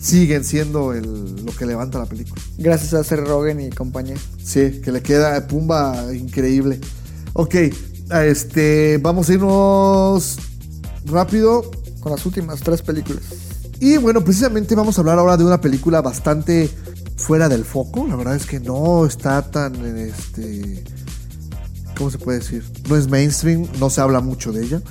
[0.00, 2.40] siguen siendo el- lo que levanta la película.
[2.58, 4.16] Gracias a Seth Rogen y compañía.
[4.42, 6.78] Sí, que le queda a Pumba increíble.
[7.32, 7.54] Ok,
[8.22, 10.36] este, vamos a irnos
[11.06, 11.70] rápido.
[12.00, 13.22] Con las últimas tres películas.
[13.78, 16.70] Y bueno, precisamente vamos a hablar ahora de una película bastante
[17.20, 18.06] fuera del foco.
[18.08, 20.82] La verdad es que no está tan, este,
[21.96, 22.64] ¿cómo se puede decir?
[22.88, 24.82] No es mainstream, no se habla mucho de ella.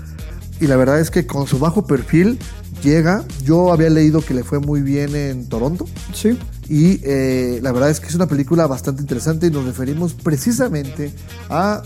[0.62, 2.40] Y la verdad es que con su bajo perfil
[2.84, 3.26] llega.
[3.44, 5.86] Yo había leído que le fue muy bien en Toronto.
[6.14, 6.38] Sí.
[6.68, 11.12] Y eh, la verdad es que es una película bastante interesante y nos referimos precisamente
[11.50, 11.82] a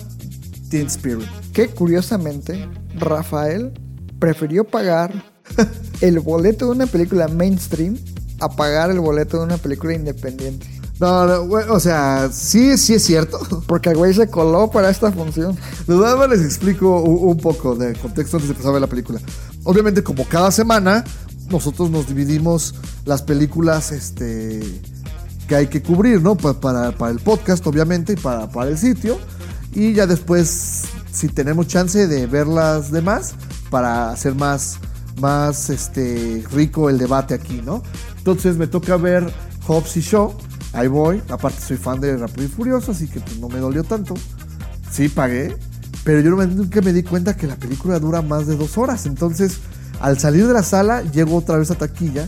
[0.70, 1.28] Teen Spirit.
[1.54, 3.72] Que curiosamente, Rafael
[4.20, 5.24] prefirió pagar
[6.02, 7.98] el boleto de una película mainstream
[8.40, 10.68] a pagar el boleto de una película independiente.
[11.00, 13.64] No, no, o sea, sí, sí es cierto.
[13.68, 15.58] Porque el güey se coló para esta función.
[15.88, 18.88] Nada más les explico un, un poco de contexto antes de empezar a ver la
[18.88, 19.20] película.
[19.64, 21.04] Obviamente, como cada semana,
[21.50, 22.76] nosotros nos dividimos
[23.06, 24.62] las películas este,
[25.48, 26.36] que hay que cubrir, ¿no?
[26.36, 29.18] Pa- Para, para el podcast, obviamente, y para, para el sitio.
[29.74, 33.34] Y ya después, si tenemos chance de ver las demás,
[33.72, 34.78] para hacer más,
[35.20, 37.82] más este, rico el debate aquí, ¿no?
[38.24, 39.30] Entonces me toca ver
[39.68, 40.34] Hobbs y Shaw.
[40.72, 41.22] Ahí voy.
[41.28, 44.14] Aparte, soy fan de Rápido y Furioso, así que pues, no me dolió tanto.
[44.90, 45.58] Sí, pagué.
[46.06, 49.08] Pero yo nunca me di cuenta que la película dura más de dos horas.
[49.08, 49.58] Entonces,
[50.00, 52.26] al salir de la sala, llego otra vez a taquilla.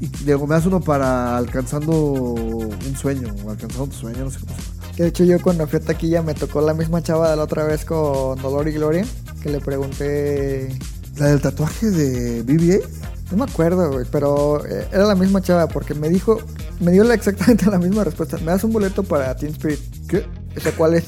[0.00, 3.34] Y luego me hace uno para alcanzando un sueño.
[3.46, 4.94] O alcanzando tu sueño, no sé cómo se llama.
[4.94, 7.44] Que de hecho yo cuando fui a taquilla me tocó la misma chava de la
[7.44, 9.06] otra vez con Dolor y Gloria.
[9.42, 10.78] Que le pregunté...
[11.16, 13.11] La del tatuaje de BB-8.
[13.32, 16.38] No me acuerdo, güey, pero eh, era la misma chava porque me dijo...
[16.80, 18.36] Me dio la- exactamente la misma respuesta.
[18.38, 19.80] Me das un boleto para Teen Spirit.
[20.08, 20.24] ¿Qué?
[20.56, 21.04] O sea, ¿cuál es?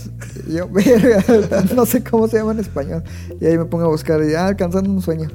[0.49, 1.23] Y yo, verga,
[1.75, 3.03] no sé cómo se llama en español.
[3.41, 5.29] Y ahí me pongo a buscar y ya alcanzando un sueño.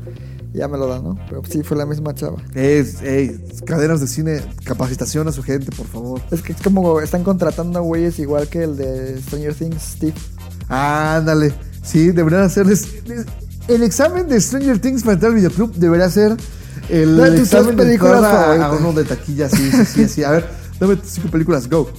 [0.52, 1.16] Y ya me lo da, ¿no?
[1.30, 2.38] Pero sí fue la misma chava.
[2.56, 6.22] Es, ey, cadenas de cine, capacitación a su gente, por favor.
[6.32, 10.16] Es que es como están contratando a güeyes igual que el de Stranger Things, Steve.
[10.68, 11.54] Ándale.
[11.84, 12.88] Sí, deberían hacerles.
[13.68, 16.36] El examen de Stranger Things para entrar al videoclub debería ser
[16.90, 19.50] el De tus tres películas a, a uno de taquilla.
[19.50, 20.24] Sí, sí, sí, sí.
[20.24, 21.90] A ver, dame tus cinco películas, go.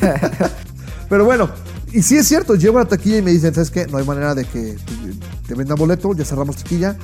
[1.08, 1.50] Pero bueno,
[1.92, 3.86] y sí es cierto, llego a la taquilla y me dicen, ¿sabes qué?
[3.86, 6.96] No hay manera de que te, te vendan boleto, ya cerramos taquilla.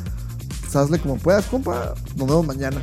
[0.61, 2.83] Pues hazle como puedas, compa, nos vemos mañana.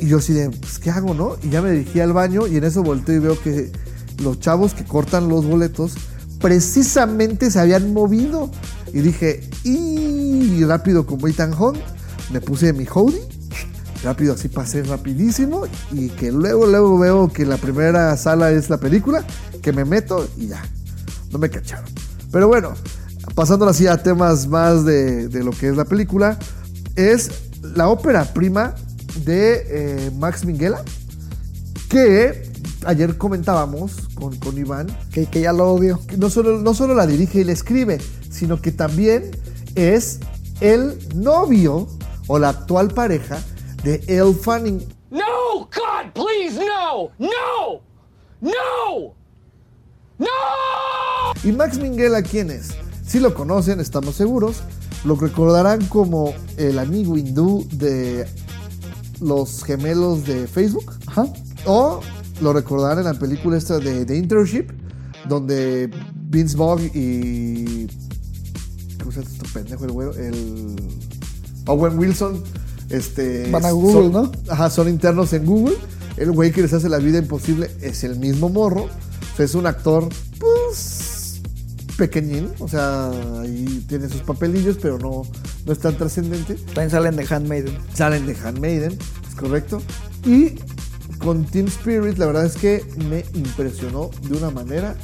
[0.00, 1.36] Y yo así de, pues, ¿qué hago, no?
[1.42, 3.72] Y ya me dirigí al baño y en eso volteo y veo que
[4.22, 5.94] los chavos que cortan los boletos
[6.40, 8.50] precisamente se habían movido.
[8.92, 11.78] Y dije, y rápido como Ethan Hunt,
[12.30, 13.20] me puse mi hoodie.
[14.02, 18.78] Rápido así pasé rapidísimo y que luego, luego veo que la primera sala es la
[18.78, 19.24] película,
[19.62, 20.62] que me meto y ya,
[21.32, 21.86] no me cacharon.
[22.30, 22.74] Pero bueno,
[23.34, 26.38] pasando así a temas más de, de lo que es la película,
[26.94, 27.30] es
[27.74, 28.74] la ópera prima
[29.24, 30.82] de eh, Max Minghella,
[31.88, 32.50] que
[32.84, 36.00] ayer comentábamos con, con Iván, Que, que ya lo odio.
[36.06, 37.98] que no solo, no solo la dirige y la escribe,
[38.30, 39.30] sino que también
[39.74, 40.20] es
[40.60, 41.88] el novio
[42.26, 43.38] o la actual pareja
[43.82, 44.82] de Elle Fanning.
[45.10, 45.68] No!
[45.74, 47.10] God, please, no!
[47.18, 47.80] No!
[48.40, 49.14] No!
[50.18, 50.26] No!
[51.44, 52.70] ¿Y Max Minghella quién es?
[53.06, 54.62] Si lo conocen, estamos seguros,
[55.04, 58.26] lo recordarán como el amigo hindú de
[59.20, 60.92] los gemelos de Facebook.
[61.06, 61.26] Ajá.
[61.66, 62.00] O
[62.40, 64.70] lo recordarán en la película esta de The Internship,
[65.28, 67.86] donde Vince Vaughn y.
[68.98, 70.12] ¿Cómo se llama este pendejo el güero?
[70.14, 70.76] El.
[71.66, 72.42] Owen Wilson.
[72.90, 73.50] Este.
[73.50, 74.32] Van a Google, son- ¿no?
[74.48, 75.74] Ajá, son internos en Google.
[76.16, 78.84] El güey que les hace la vida imposible es el mismo morro.
[78.84, 80.08] O sea, es un actor,
[80.38, 81.40] pues.
[81.98, 82.50] pequeñín.
[82.58, 83.10] O sea,
[83.40, 85.22] ahí tiene sus papelillos, pero no,
[85.64, 86.54] no es tan trascendente.
[86.54, 87.76] También salen de Handmaiden.
[87.94, 88.98] Salen de Handmaiden,
[89.28, 89.80] es correcto.
[90.24, 90.54] Y
[91.18, 94.94] con Team Spirit, la verdad es que me impresionó de una manera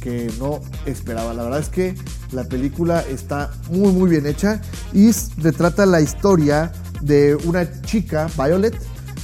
[0.00, 1.34] que no esperaba.
[1.34, 1.94] La verdad es que
[2.34, 4.60] la película está muy, muy bien hecha
[4.92, 8.74] y retrata la historia de una chica, Violet,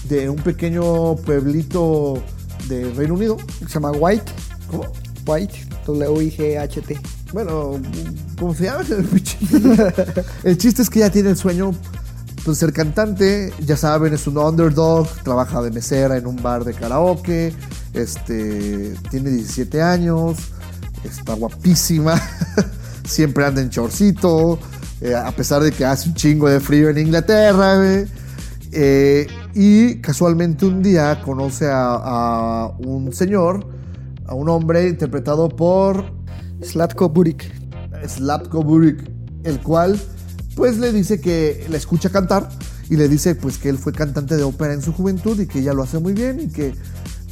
[0.04, 2.22] de un pequeño pueblito
[2.68, 3.36] de Reino Unido.
[3.60, 4.32] Se llama White.
[4.70, 4.86] ¿Cómo?
[5.26, 5.66] White.
[5.86, 7.00] W-I-G-H-T.
[7.32, 7.80] Bueno,
[8.38, 8.84] ¿cómo se llama?
[10.44, 11.72] El chiste es que ella tiene el sueño
[12.44, 13.52] pues, ser cantante.
[13.64, 15.08] Ya saben, es un underdog.
[15.22, 17.54] Trabaja de mesera en un bar de karaoke.
[17.94, 20.38] Este, tiene 17 años.
[21.04, 22.20] Está guapísima.
[23.10, 24.58] Siempre anda en chorcito.
[25.00, 28.04] eh, a pesar de que hace un chingo de frío en Inglaterra.
[28.72, 33.66] Eh, y casualmente un día conoce a, a un señor,
[34.26, 36.04] a un hombre interpretado por
[36.62, 37.50] Slatko Burik.
[38.06, 39.10] Slatko Burik,
[39.42, 39.98] el cual
[40.54, 42.48] pues le dice que la escucha cantar
[42.88, 45.60] y le dice pues que él fue cantante de ópera en su juventud y que
[45.60, 46.72] ella lo hace muy bien y que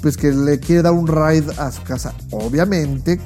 [0.02, 2.14] pues que le quiere dar un ride a su casa.
[2.32, 3.20] Obviamente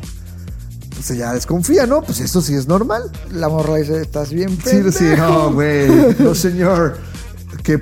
[1.03, 2.01] pues ella desconfía, ¿no?
[2.03, 3.11] Pues eso sí es normal.
[3.33, 4.93] La morra dice, estás bien Sí, pendejo.
[4.99, 5.89] sí, no, güey,
[6.21, 6.97] no señor.
[7.65, 7.79] Que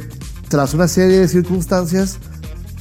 [0.48, 2.16] tras una serie de circunstancias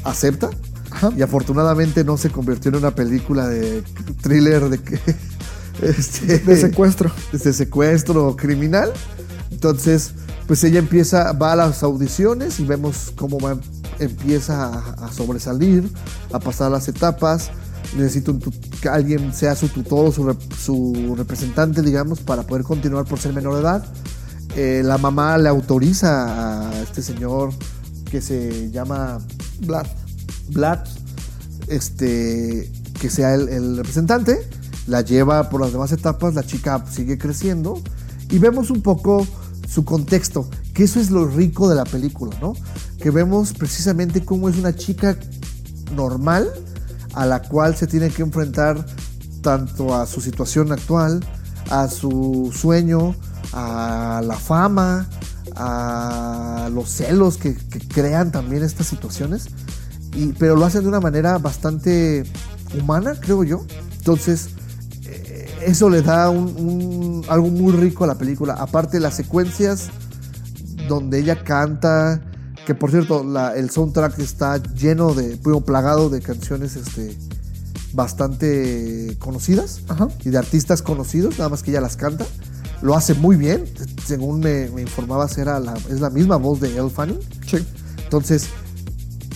[0.05, 0.49] acepta
[0.91, 1.11] Ajá.
[1.17, 3.83] y afortunadamente no se convirtió en una película de
[4.21, 4.97] thriller de que
[5.81, 7.11] este, De secuestro.
[7.33, 8.93] de secuestro criminal.
[9.51, 10.11] Entonces,
[10.47, 13.57] pues ella empieza, va a las audiciones y vemos cómo va,
[13.99, 15.89] empieza a, a sobresalir,
[16.31, 17.51] a pasar las etapas.
[17.95, 22.63] Necesita un que alguien sea su tutor o su, rep- su representante, digamos, para poder
[22.63, 23.85] continuar por ser menor de edad.
[24.55, 27.51] Eh, la mamá le autoriza a este señor
[28.09, 29.19] que se llama
[29.61, 29.87] Vlad.
[30.49, 30.79] Vlad,
[31.67, 34.47] este, que sea el representante,
[34.87, 37.81] la lleva por las demás etapas, la chica sigue creciendo
[38.31, 39.27] y vemos un poco
[39.67, 42.53] su contexto, que eso es lo rico de la película, ¿no?
[42.99, 45.15] Que vemos precisamente cómo es una chica
[45.95, 46.51] normal
[47.13, 48.85] a la cual se tiene que enfrentar
[49.41, 51.25] tanto a su situación actual,
[51.69, 53.15] a su sueño,
[53.53, 55.07] a la fama,
[55.55, 57.55] a los celos que,
[57.87, 59.47] crean también estas situaciones,
[60.13, 62.23] y, pero lo hacen de una manera bastante
[62.79, 63.65] humana, creo yo.
[63.97, 64.49] Entonces,
[65.05, 68.53] eh, eso le da algo muy rico a la película.
[68.53, 69.89] Aparte, las secuencias
[70.87, 72.21] donde ella canta,
[72.69, 77.17] que por cierto, la- el soundtrack está lleno de, bueno, plagado de canciones este,
[77.93, 80.07] bastante conocidas Ajá.
[80.23, 82.27] y de artistas conocidos, nada más que ella las canta.
[82.83, 83.65] Lo hace muy bien,
[84.05, 87.17] según me, me informabas, era la, es la misma voz de Elle Fanning.
[87.47, 87.57] Sí.
[88.03, 88.49] Entonces,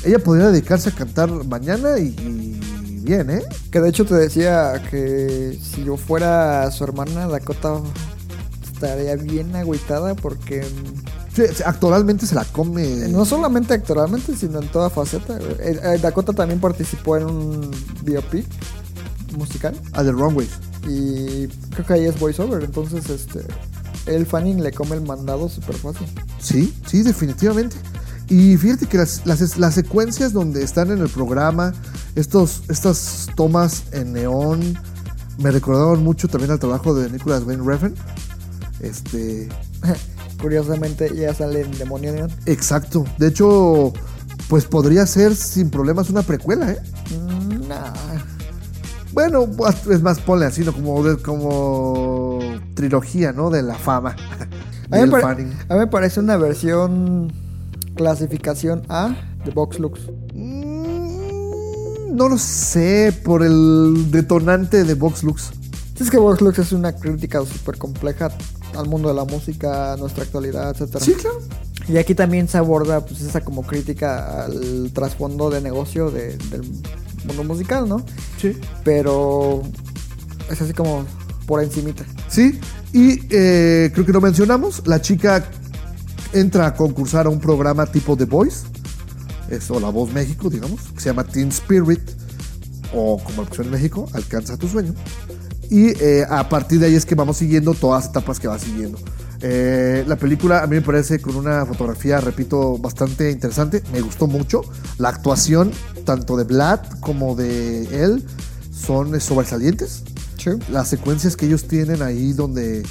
[0.05, 3.41] ella podría dedicarse a cantar mañana y, y bien, ¿eh?
[3.71, 7.81] Que de hecho te decía que si yo fuera su hermana, Dakota
[8.71, 10.63] estaría bien agüitada porque
[11.35, 13.07] Sí, actoralmente se la come.
[13.09, 15.37] no solamente actoralmente, sino en toda faceta.
[15.37, 15.51] güey.
[15.59, 17.71] Eh, eh, Dakota también participó en un
[18.03, 18.45] biopic
[19.37, 20.51] musical A The Runways.
[20.87, 23.45] y creo que ahí es voiceover, entonces este
[24.05, 26.07] el Fanning le come el mandado súper fácil.
[26.39, 27.77] Sí, sí, definitivamente.
[28.29, 31.73] Y fíjate que las, las, las secuencias donde están en el programa,
[32.15, 34.77] estos, estas tomas en neón,
[35.37, 37.95] me recordaron mucho también al trabajo de Nicholas Wayne Refn.
[38.79, 39.49] Este,
[40.43, 42.29] Curiosamente ya sale en Demonio Neon.
[42.45, 43.05] exacto.
[43.17, 43.93] De hecho,
[44.49, 46.79] pues podría ser sin problemas una precuela, ¿eh?
[47.17, 47.93] Mm, nah.
[49.13, 50.73] Bueno, pues, es más, ponle así, ¿no?
[50.73, 52.39] Como, como
[52.73, 53.49] trilogía, ¿no?
[53.51, 54.17] De la fama.
[54.91, 57.31] A mí, me a mí parece una versión
[57.95, 59.15] clasificación A
[59.45, 60.01] de Vox Lux.
[60.35, 65.51] Mm, No lo sé, por el detonante de Vox Lux.
[65.99, 68.29] Es que Vox Lux es una crítica súper compleja
[68.77, 71.03] al mundo de la música, a nuestra actualidad, etcétera.
[71.03, 71.39] Sí, claro.
[71.87, 76.61] Y aquí también se aborda pues esa como crítica al trasfondo de negocio de- del
[77.25, 78.05] mundo musical, ¿no?
[78.41, 78.57] Sí.
[78.83, 79.63] Pero
[80.49, 81.05] es así como
[81.45, 82.05] por encimita.
[82.29, 82.59] Sí,
[82.93, 85.45] y eh, creo que lo mencionamos, la chica
[86.31, 88.65] entra a concursar a un programa tipo The Voice,
[89.69, 92.01] o La Voz México, digamos, que se llama Teen Spirit,
[92.93, 94.93] o como pusieron en México, Alcanza tu sueño.
[95.73, 98.59] Y eh, a partir de ahí es que vamos siguiendo todas las etapas que va
[98.59, 98.99] siguiendo.
[99.41, 103.81] Eh, la película a mí me parece con una fotografía, repito, bastante interesante.
[103.91, 104.61] Me gustó mucho.
[104.99, 105.71] La actuación,
[106.05, 108.23] tanto de Vlad como de él,
[108.71, 110.03] son sobresalientes.
[110.37, 110.51] Sí.
[110.71, 112.83] Las secuencias que ellos tienen ahí donde,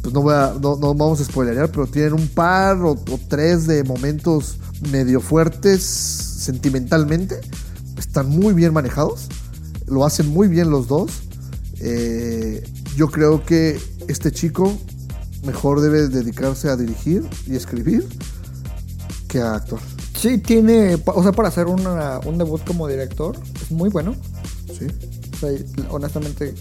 [0.00, 3.20] pues no, voy a- no, no vamos a spoilerear, pero tienen un par o, o
[3.28, 4.56] tres de momentos
[4.90, 7.38] medio fuertes sentimentalmente.
[7.98, 9.28] Están muy bien manejados.
[9.86, 11.10] Lo hacen muy bien los dos.
[11.80, 12.62] Eh,
[12.96, 14.72] yo creo que este chico
[15.44, 18.06] mejor debe dedicarse a dirigir y escribir
[19.28, 19.80] que a actuar.
[20.18, 24.14] Sí, tiene, o sea, para hacer una- un debut como director, es muy bueno.
[24.78, 24.86] ¿sí?
[25.32, 25.50] O sea,
[25.90, 26.54] honestamente,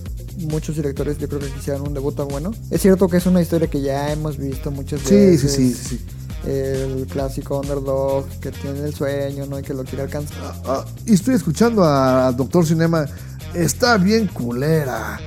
[0.49, 2.51] muchos directores yo creo que quisieran un debut tan bueno.
[2.71, 5.51] Es cierto que es una historia que ya hemos visto muchas Sí, sí, veces.
[5.53, 5.99] sí, sí, sí.
[6.47, 9.59] El clásico underdog que tiene el sueño, ¿no?
[9.59, 10.55] Y que lo quiere alcanzar.
[10.65, 13.05] Ah, y estoy escuchando a Doctor Cinema.
[13.53, 15.19] Está bien culera.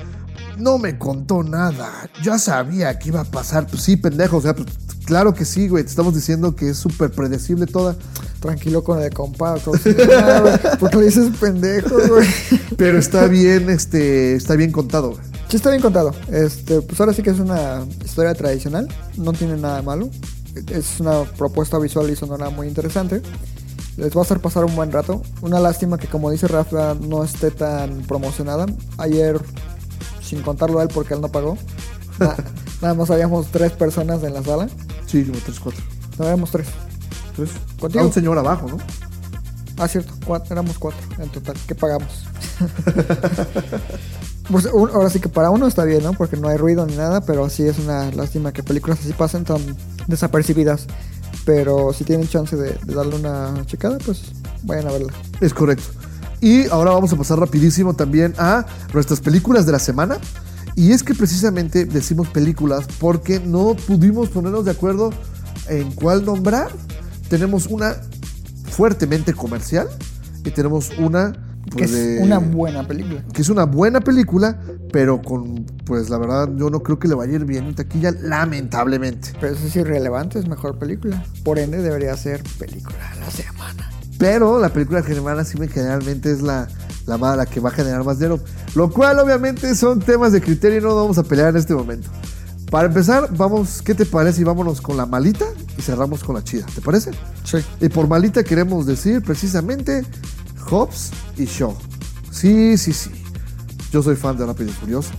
[0.57, 2.09] No me contó nada.
[2.23, 3.67] Ya sabía que iba a pasar.
[3.67, 4.37] Pues sí, pendejo.
[4.37, 4.67] O sea, pues,
[5.05, 5.83] claro que sí, güey.
[5.83, 7.95] Te estamos diciendo que es súper predecible toda.
[8.39, 12.27] Tranquilo con el compa, doctor Cinema, güey, porque le dices pendejo, güey.
[12.77, 15.23] Pero está bien, este, está bien contado, güey.
[15.47, 16.13] Sí, está bien contado.
[16.29, 18.87] Este, pues ahora sí que es una historia tradicional.
[19.17, 20.09] No tiene nada malo.
[20.69, 23.21] Es una propuesta visual y sonora muy interesante.
[23.97, 25.21] Les va a hacer pasar un buen rato.
[25.41, 28.65] Una lástima que, como dice Rafa, no esté tan promocionada.
[28.97, 29.39] Ayer,
[30.21, 31.57] sin contarlo a él porque él no pagó,
[32.19, 32.35] na-
[32.81, 34.67] nada más habíamos tres personas en la sala.
[35.05, 35.81] Sí, como tres, cuatro.
[36.17, 36.67] No, éramos tres.
[37.35, 37.49] Tres.
[37.79, 38.03] Contigo.
[38.03, 38.77] Ah, un señor abajo, ¿no?
[39.77, 41.55] Ah, cierto, cuatro, éramos cuatro en total.
[41.67, 42.25] ¿Qué pagamos?
[44.49, 46.11] Pues, un- ahora sí que para uno está bien, ¿no?
[46.13, 49.45] Porque no hay ruido ni nada, pero sí es una lástima que películas así pasen
[49.45, 49.61] tan
[50.07, 50.85] desapercibidas.
[51.45, 54.21] Pero si tienen chance de, de darle una checada, pues
[54.63, 55.13] vayan a verla.
[55.41, 55.85] Es correcto.
[56.41, 60.17] Y ahora vamos a pasar rapidísimo también a nuestras películas de la semana.
[60.75, 65.11] Y es que precisamente decimos películas porque no pudimos ponernos de acuerdo
[65.69, 66.71] en cuál nombrar.
[67.29, 67.95] Tenemos una
[68.71, 69.87] fuertemente comercial
[70.43, 73.23] y tenemos una Que pues, es de- una buena película.
[73.33, 74.59] que es una buena película,
[74.91, 77.75] pero con pues la verdad yo no creo que le vaya a ir bien en
[77.75, 79.29] taquilla lamentablemente.
[79.39, 81.23] Pero eso es irrelevante, es mejor película.
[81.43, 83.89] Por ende, debería ser película de la semana.
[84.19, 86.67] Pero la película germana sí me generalmente es la,
[87.07, 88.39] la, ma- la que va a generar más dinero.
[88.75, 92.09] Lo cual obviamente son temas de criterio y no vamos a pelear en este momento.
[92.69, 94.41] Para empezar, vamos, ¿qué te parece?
[94.41, 95.45] Y vámonos con la malita
[95.77, 96.65] y cerramos con la chida.
[96.73, 97.11] ¿Te parece?
[97.43, 97.57] Sí.
[97.81, 100.03] Y por malita queremos decir precisamente
[100.69, 101.75] Hobbs y Shaw.
[102.31, 103.11] Sí, sí, sí.
[103.91, 105.11] Yo soy fan de Rápido y Furioso.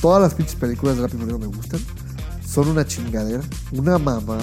[0.00, 1.80] Todas las pinches películas de Rápido y Furioso me gustan.
[2.46, 3.42] Son una chingadera,
[3.72, 4.42] una mamada.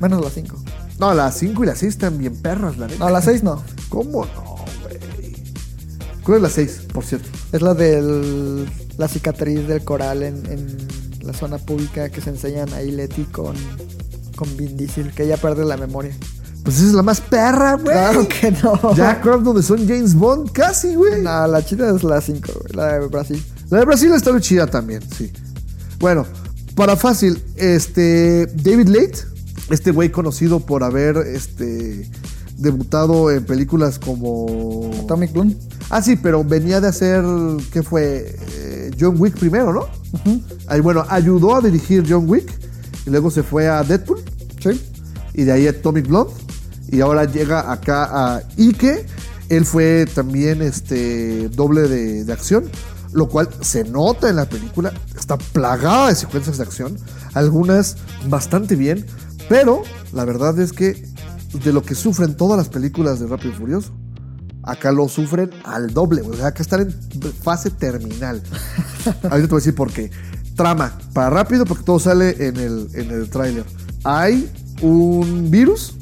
[0.00, 0.56] Menos las 5.
[0.98, 3.04] No, las 5 y las 6 están bien perras, la neta.
[3.04, 3.62] No, las 6 no.
[3.88, 4.98] ¿Cómo no, güey?
[6.22, 7.28] ¿Cuál es la 6, por cierto?
[7.52, 8.66] Es la de
[8.96, 10.88] la cicatriz del coral en, en
[11.26, 13.56] la zona pública que se enseñan ahí Leti con,
[14.36, 16.16] con Vin Diesel, que ella pierde la memoria.
[16.66, 17.94] Pues esa es la más perra, güey.
[17.96, 18.92] Claro que no.
[18.96, 21.22] Jack Croft, donde son James Bond, casi, güey.
[21.22, 23.40] No, la chida es la 5, la de Brasil.
[23.70, 25.32] La de Brasil está muy chida también, sí.
[26.00, 26.26] Bueno,
[26.74, 28.46] para fácil, este.
[28.46, 29.18] David Late,
[29.70, 32.10] este güey conocido por haber este,
[32.58, 34.90] debutado en películas como.
[35.04, 35.54] Atomic Bloom.
[35.88, 37.22] Ah, sí, pero venía de hacer.
[37.72, 38.34] ¿Qué fue?
[38.56, 39.86] Eh, John Wick primero, ¿no?
[40.66, 42.52] Ahí, bueno, ayudó a dirigir John Wick
[43.06, 44.20] y luego se fue a Deadpool
[44.60, 44.80] Sí.
[45.34, 46.26] y de ahí a Atomic Blood
[46.90, 49.06] y ahora llega acá a Ike.
[49.48, 52.64] Él fue también este doble de, de acción,
[53.12, 54.92] lo cual se nota en la película.
[55.16, 56.96] Está plagada de secuencias de acción,
[57.34, 57.96] algunas
[58.28, 59.06] bastante bien,
[59.48, 59.82] pero
[60.12, 61.06] la verdad es que
[61.52, 63.92] de lo que sufren todas las películas de Rápido y Furioso,
[64.66, 66.22] acá lo sufren al doble.
[66.22, 68.42] O sea, acá están en fase terminal.
[69.22, 70.10] Ahorita te voy a decir por qué.
[70.54, 73.64] Trama, para rápido, porque todo sale en el, en el tráiler.
[74.04, 74.50] Hay
[74.82, 75.94] un virus.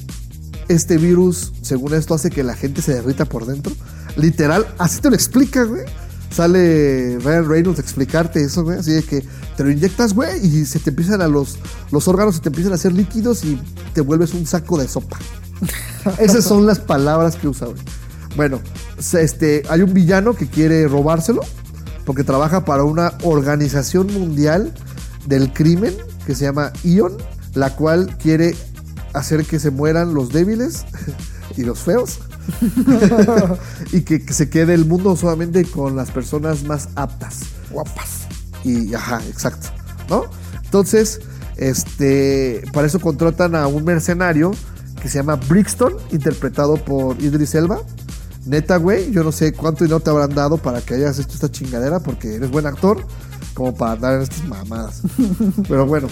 [0.68, 3.72] Este virus, según esto, hace que la gente se derrita por dentro.
[4.16, 5.82] Literal, así te lo explica, güey.
[6.30, 8.78] Sale Ryan Reynolds a explicarte eso, güey.
[8.78, 9.24] Así de que
[9.56, 11.58] te lo inyectas, güey, y se te empiezan a los,
[11.90, 13.60] los órganos, se te empiezan a hacer líquidos y
[13.92, 15.18] te vuelves un saco de sopa.
[16.18, 17.80] Esas son las palabras que usa, güey.
[18.36, 18.60] Bueno,
[19.12, 21.42] este, hay un villano que quiere robárselo
[22.04, 24.74] porque trabaja para una organización mundial
[25.26, 25.94] del crimen
[26.26, 27.16] que se llama ION,
[27.54, 28.56] la cual quiere
[29.14, 30.84] hacer que se mueran los débiles
[31.56, 32.20] y los feos
[33.92, 37.40] y que, que se quede el mundo solamente con las personas más aptas.
[37.70, 38.26] Guapas.
[38.64, 39.68] Y, ajá, exacto,
[40.08, 40.24] ¿no?
[40.62, 41.20] Entonces,
[41.56, 44.52] este, para eso contratan a un mercenario
[45.00, 47.80] que se llama Brixton, interpretado por Idris Elba.
[48.46, 51.50] Neta, güey, yo no sé cuánto dinero te habrán dado para que hayas hecho esta
[51.50, 53.06] chingadera, porque eres buen actor,
[53.54, 55.02] como para andar en estas mamadas.
[55.68, 56.08] Pero bueno,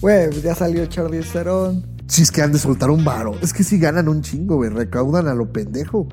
[0.00, 1.97] Güey, ya salió Charlie Theron.
[2.08, 3.34] Si es que han de soltar un varo.
[3.42, 6.08] Es que si ganan un chingo, güey, recaudan a lo pendejo.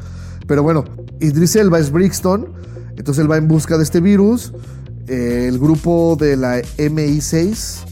[0.45, 0.83] Pero bueno,
[1.19, 2.53] Idris Elba es Brixton,
[2.97, 4.53] entonces él va en busca de este virus.
[5.07, 7.85] eh, el grupo de la MI6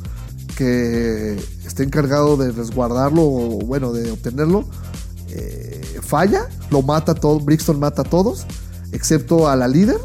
[0.55, 1.35] que
[1.65, 4.65] está encargado de resguardarlo o bueno, de obtenerlo,
[5.29, 8.45] eh, falla, lo mata todo, Brixton mata a todos,
[8.91, 9.97] excepto a la líder,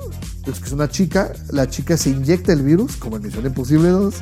[0.44, 4.14] que es una chica, la chica se inyecta el virus, como en Misión Imposible 2,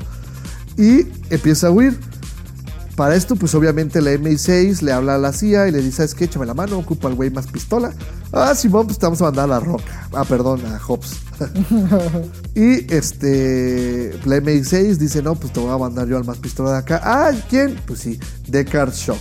[0.79, 1.99] y empieza a huir.
[2.97, 6.15] Para esto, pues obviamente la MI6 le habla a la CIA y le dice, ¿sabes
[6.15, 6.25] qué?
[6.25, 7.93] Échame la mano, ocupa al güey más pistola.
[8.33, 10.09] Ah, Simón, pues te vamos a mandar a la roca.
[10.15, 11.19] Ah, perdón, a Hobbs.
[12.55, 16.73] y este, la MI6 dice, no, pues te voy a mandar yo al más pistola
[16.73, 17.03] de acá.
[17.05, 17.79] Ah, ¿quién?
[17.87, 18.19] Pues sí,
[18.49, 19.17] Deckard Shaw.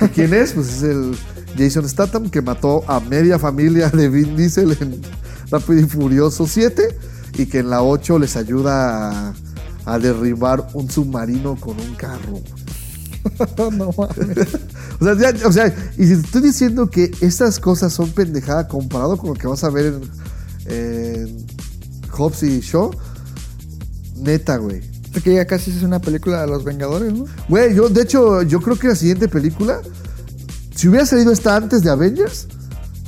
[0.00, 0.54] ¿Y quién es?
[0.54, 1.14] Pues es el
[1.58, 5.02] Jason Statham que mató a media familia de Vin Diesel en
[5.50, 6.96] Rápido y Furioso 7
[7.34, 9.34] y que en la 8 les ayuda a,
[9.84, 12.40] a derribar un submarino con un carro.
[13.58, 14.48] no mames.
[15.00, 15.66] O sea, ya- o sea,
[15.98, 19.64] y si te estoy diciendo que estas cosas son pendejada comparado con lo que vas
[19.64, 19.86] a ver
[20.66, 21.46] en, en
[22.10, 22.90] Hobbs y Shaw,
[24.16, 24.80] neta, güey.
[25.14, 27.24] Es que ya casi es una película de los Vengadores, ¿no?
[27.48, 29.80] Güey, yo, de hecho, yo creo que la siguiente película,
[30.74, 32.46] si hubiera salido esta antes de Avengers,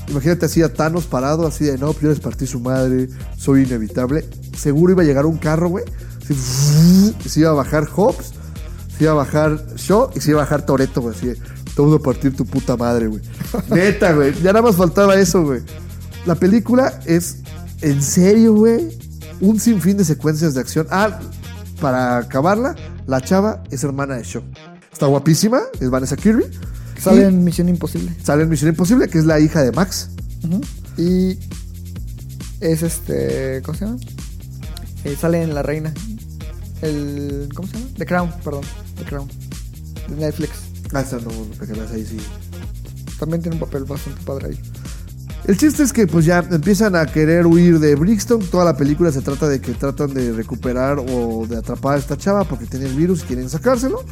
[0.09, 3.09] imagínate así a Thanos parado, así de no, yo les partí su madre,
[3.39, 4.29] soy inevitable.
[4.59, 5.85] Seguro iba a llegar un carro, güey.
[7.27, 8.33] se iba a bajar Hobbs,
[8.97, 11.15] se iba a bajar Shaw y se iba a bajar Toreto, güey.
[11.15, 11.33] Así
[11.75, 13.23] te vamos a partir tu puta madre, güey.
[13.71, 14.33] Neta, güey.
[14.43, 15.61] Ya nada más faltaba eso, güey.
[16.27, 17.39] La película es,
[17.81, 18.97] en serio, güey,
[19.41, 20.87] un sinfín de secuencias de acción.
[20.91, 21.19] Ah,
[21.81, 22.77] para acabarla,
[23.07, 24.43] la chava es hermana de Shaw.
[24.93, 26.45] Está guapísima, es Vanessa Kirby.
[27.01, 28.15] Sale Y en Misión Imposible.
[28.23, 30.11] sale en Misión Imposible, que es la hija de Max.
[30.97, 31.39] Y
[32.61, 33.63] es este.
[33.65, 33.99] ¿Cómo se llama?
[35.05, 35.93] Eh, sale en La Reina.
[36.83, 37.49] El.
[37.55, 37.87] ¿Cómo se llama?
[37.97, 38.63] The Crown, perdón.
[39.03, 39.29] The Crown.
[40.09, 40.51] De Netflix.
[40.93, 42.19] Ah, esa no, para que veas ahí sí.
[43.19, 44.59] También tiene un papel bastante padre ahí.
[45.45, 48.41] El chiste es que pues ya empiezan a querer huir de Brixton.
[48.41, 52.17] Toda la película se trata de que tratan de recuperar o de atrapar a esta
[52.17, 54.05] chava porque tiene el virus y quieren sacárselo.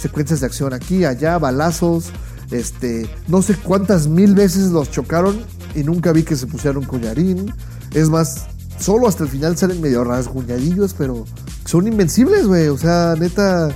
[0.00, 2.10] Secuencias de acción aquí, allá, balazos.
[2.50, 5.40] Este, no sé cuántas mil veces los chocaron
[5.74, 7.52] y nunca vi que se pusieran un collarín.
[7.92, 8.46] Es más,
[8.78, 11.26] solo hasta el final salen medio rasguñadillos, pero
[11.66, 12.68] son invencibles, güey.
[12.68, 13.68] O sea, neta,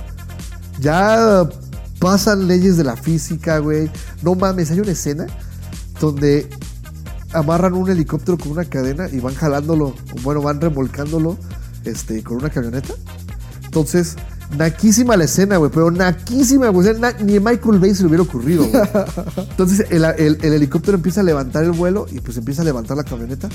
[0.79, 1.47] ya
[1.99, 3.89] pasan leyes de la física, güey.
[4.21, 5.27] No mames, hay una escena
[5.99, 6.49] donde
[7.33, 11.37] amarran un helicóptero con una cadena y van jalándolo, o bueno, van remolcándolo
[11.85, 12.93] este, con una camioneta.
[13.65, 14.15] Entonces,
[14.57, 16.87] naquísima la escena, güey, pero naquísima, güey.
[16.87, 18.81] O sea, na- ni a Michael Bay se le hubiera ocurrido, güey.
[19.49, 22.95] Entonces, el, el- el helicóptero empieza a levantar el vuelo y pues empieza a levantar
[22.95, 23.49] la camioneta.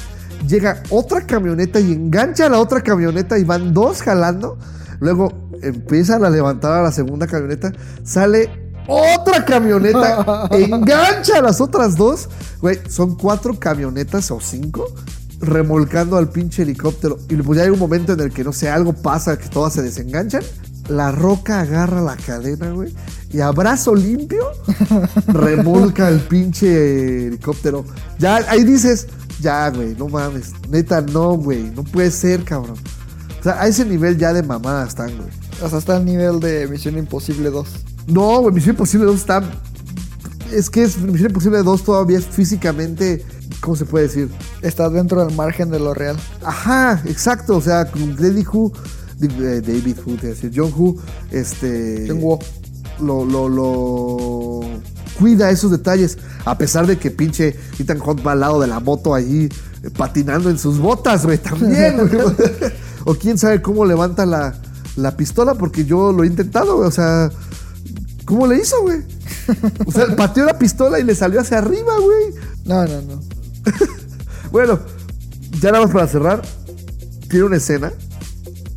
[0.47, 4.59] Llega otra camioneta y engancha a la otra camioneta y van dos jalando.
[5.01, 5.33] Luego
[5.63, 7.73] empiezan a levantar a la segunda camioneta.
[8.05, 8.51] Sale
[8.87, 12.29] otra camioneta, engancha a las otras dos.
[12.61, 14.93] Güey, son cuatro camionetas o cinco
[15.41, 17.19] remolcando al pinche helicóptero.
[17.29, 19.75] Y pues ya hay un momento en el que, no sé, algo pasa, que todas
[19.75, 20.43] se desenganchan.
[20.89, 22.95] La roca agarra la cadena, güey.
[23.33, 24.45] Y a brazo limpio
[25.27, 27.85] remolca el pinche helicóptero.
[28.19, 29.09] Ya, ahí dices,
[29.41, 30.53] ya, güey, no mames.
[30.69, 31.71] Neta, no, güey.
[31.71, 32.77] No puede ser, cabrón.
[33.41, 35.42] O sea, a ese nivel ya de mamada están, güey.
[35.63, 37.69] O sea, está al nivel de Misión Imposible 2.
[38.09, 39.43] No, güey, Misión Imposible 2 está.
[40.53, 43.25] Es que es, Misión Imposible 2 todavía es físicamente.
[43.61, 44.29] ¿Cómo se puede decir?
[44.61, 46.17] Está dentro del margen de lo real.
[46.45, 47.57] Ajá, exacto.
[47.57, 48.73] O sea, con David Who.
[49.23, 50.51] eh, David Who, te decir.
[50.55, 50.97] John Who.
[51.31, 52.07] Este.
[52.09, 52.39] John Woo.
[53.01, 54.61] Lo, lo, lo.
[55.19, 56.19] Cuida esos detalles.
[56.45, 59.49] A pesar de que pinche Ethan Hunt va al lado de la moto ahí.
[59.85, 61.39] eh, patinando en sus botas, güey.
[61.39, 62.21] También, güey.
[63.05, 64.61] o quién sabe cómo levanta la,
[64.97, 65.55] la pistola.
[65.55, 66.89] Porque yo lo he intentado, güey.
[66.89, 67.31] O sea.
[68.25, 69.03] ¿Cómo le hizo, güey?
[69.85, 72.35] O sea, pateó la pistola y le salió hacia arriba, güey.
[72.65, 73.21] No, no, no.
[74.53, 74.79] Bueno,
[75.61, 76.43] ya nada más para cerrar.
[77.29, 77.91] Tiene una escena.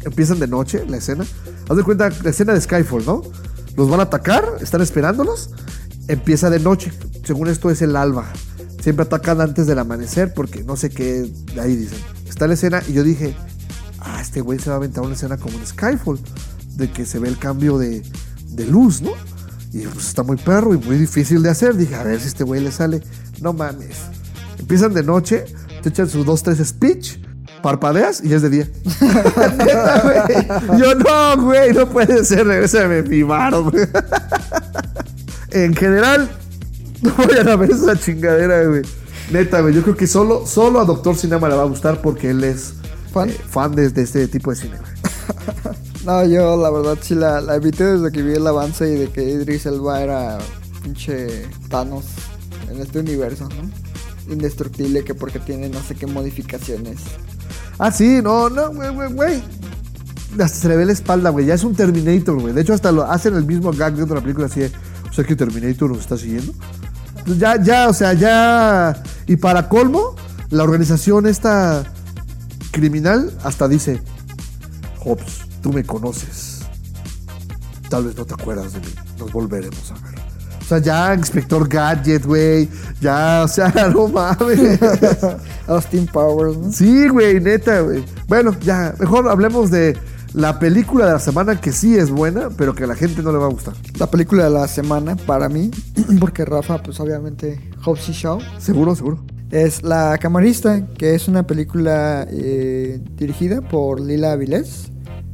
[0.05, 1.25] Empiezan de noche la escena.
[1.67, 3.23] Haz de cuenta la escena de Skyfall, ¿no?
[3.75, 5.49] Los van a atacar, están esperándolos.
[6.07, 6.93] Empieza de noche.
[7.25, 8.31] Según esto es el alba.
[8.81, 11.29] Siempre atacan antes del amanecer porque no sé qué.
[11.59, 11.99] Ahí dicen.
[12.27, 13.35] Está la escena y yo dije,
[14.05, 16.19] ah, este güey se va a aventar una escena como en Skyfall.
[16.75, 18.03] De que se ve el cambio de,
[18.69, 19.11] luz, ¿no?
[19.73, 21.75] Y pues está muy perro y muy difícil de hacer.
[21.75, 23.01] Dije, a ver si este güey le sale.
[23.41, 23.97] No mames.
[24.59, 25.45] Empiezan de noche,
[25.81, 27.17] te echan sus dos, tres speech,
[27.61, 28.69] parpadeas y es de día.
[29.57, 30.01] Neta,
[30.69, 30.79] güey.
[30.79, 33.87] Yo no, güey, no puede ser, regrésame mi varo, güey.
[35.51, 36.29] En general,
[37.01, 38.81] no vayan a ver esa chingadera, güey.
[39.31, 42.31] Neta, güey, yo creo que solo, solo a Doctor Cinema le va a gustar porque
[42.31, 42.73] él es
[43.15, 43.29] ¿Fan?
[43.29, 44.77] eh, fan de, de este tipo de cine.
[46.05, 49.07] No, yo la verdad sí la, la evité desde que vi el avance y de
[49.09, 50.37] que Idris Elba era
[50.83, 52.05] pinche Thanos
[52.71, 54.31] en este universo, ¿no?
[54.31, 56.99] Indestructible que porque tiene no sé qué modificaciones.
[57.79, 59.43] Ah, sí, no, no, güey, güey, güey.
[60.33, 61.47] Hasta se le ve la espalda, güey.
[61.47, 62.53] Ya es un Terminator, güey.
[62.53, 64.71] De hecho, hasta lo hacen el mismo gag de la película así de,
[65.09, 66.53] o sea que Terminator nos está siguiendo.
[67.39, 69.01] Ya, ya, o sea, ya.
[69.25, 70.15] Y para colmo,
[70.51, 71.94] la organización esta
[72.75, 74.01] criminal hasta dice:
[75.03, 76.59] Hobbs, tú me conoces.
[77.89, 78.93] Tal vez no te acuerdas de mí.
[79.17, 80.15] Nos volveremos a ver.
[80.61, 82.67] O sea, ya Inspector Gadget, güey.
[82.99, 84.79] Ya, o sea, no mames.
[85.67, 86.71] Austin Powers, ¿no?
[86.71, 88.03] Sí, güey, neta, güey.
[88.27, 89.97] Bueno, ya, mejor hablemos de
[90.33, 93.31] la película de la semana que sí es buena, pero que a la gente no
[93.31, 93.73] le va a gustar.
[93.97, 95.71] La película de la semana para mí,
[96.19, 99.34] porque Rafa, pues obviamente, Hobbs y Shaw, Seguro, seguro.
[99.55, 104.91] Es La Camarista, que es una película eh, dirigida por Lila Avilés,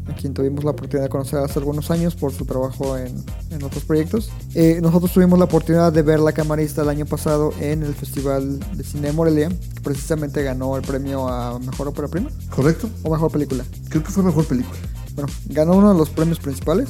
[0.08, 3.16] a quien tuvimos la oportunidad de conocer hace algunos años por su trabajo en,
[3.50, 4.32] en otros proyectos.
[4.54, 8.60] Eh, nosotros tuvimos la oportunidad de ver La Camarista el año pasado en el Festival
[8.60, 12.92] de Cine de Morelia, que precisamente ganó el premio a Mejor Ópera Prima ¿Correcto?
[13.02, 13.64] o Mejor Película.
[13.90, 14.78] Creo que fue mejor película.
[15.16, 16.90] Bueno, ganó uno de los premios principales.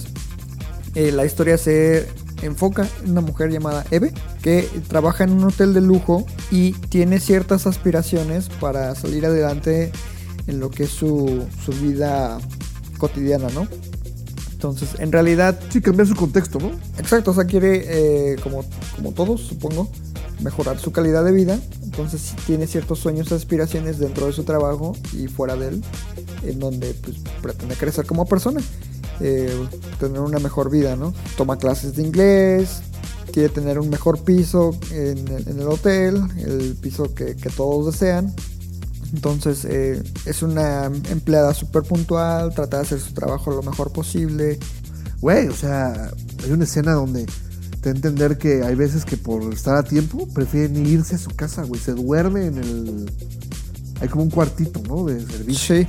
[0.96, 2.10] Eh, la historia se
[2.42, 7.20] enfoca en una mujer llamada Eve que trabaja en un hotel de lujo y tiene
[7.20, 9.92] ciertas aspiraciones para salir adelante
[10.48, 12.40] en lo que es su, su vida
[12.98, 13.68] cotidiana, ¿no?
[14.52, 16.72] Entonces, en realidad, Sí, cambiar su contexto, ¿no?
[17.00, 18.64] exacto, o sea, quiere, eh, como,
[18.96, 19.90] como todos, supongo,
[20.42, 21.60] mejorar su calidad de vida.
[21.84, 25.84] Entonces, sí tiene ciertos sueños y aspiraciones dentro de su trabajo y fuera de él,
[26.44, 28.62] en donde pues, pretende crecer como persona,
[29.22, 29.54] eh,
[30.00, 31.14] tener una mejor vida, ¿no?
[31.38, 32.82] Toma clases de inglés,
[33.32, 37.94] quiere tener un mejor piso en el, en el hotel, el piso que, que todos
[37.94, 38.34] desean.
[39.14, 44.58] Entonces eh, es una empleada súper puntual, trata de hacer su trabajo lo mejor posible.
[45.20, 46.12] Güey, o sea,
[46.44, 47.26] hay una escena donde
[47.82, 51.64] te entender que hay veces que por estar a tiempo prefieren irse a su casa,
[51.64, 51.82] güey.
[51.82, 53.12] Se duerme en el.
[54.00, 55.06] Hay como un cuartito, ¿no?
[55.06, 55.76] De servicio.
[55.76, 55.88] Sí,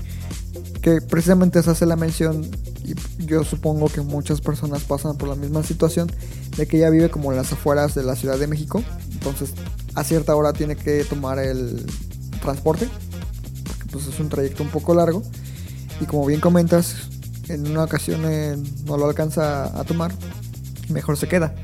[0.81, 2.51] que precisamente se hace la mención
[2.85, 6.11] y yo supongo que muchas personas pasan por la misma situación
[6.57, 8.83] de que ella vive como en las afueras de la Ciudad de México.
[9.13, 9.53] Entonces
[9.95, 11.87] a cierta hora tiene que tomar el
[12.41, 12.89] transporte,
[13.67, 15.23] porque pues es un trayecto un poco largo.
[16.01, 17.09] Y como bien comentas,
[17.49, 20.13] en una ocasión eh, no lo alcanza a tomar,
[20.89, 21.55] mejor se queda.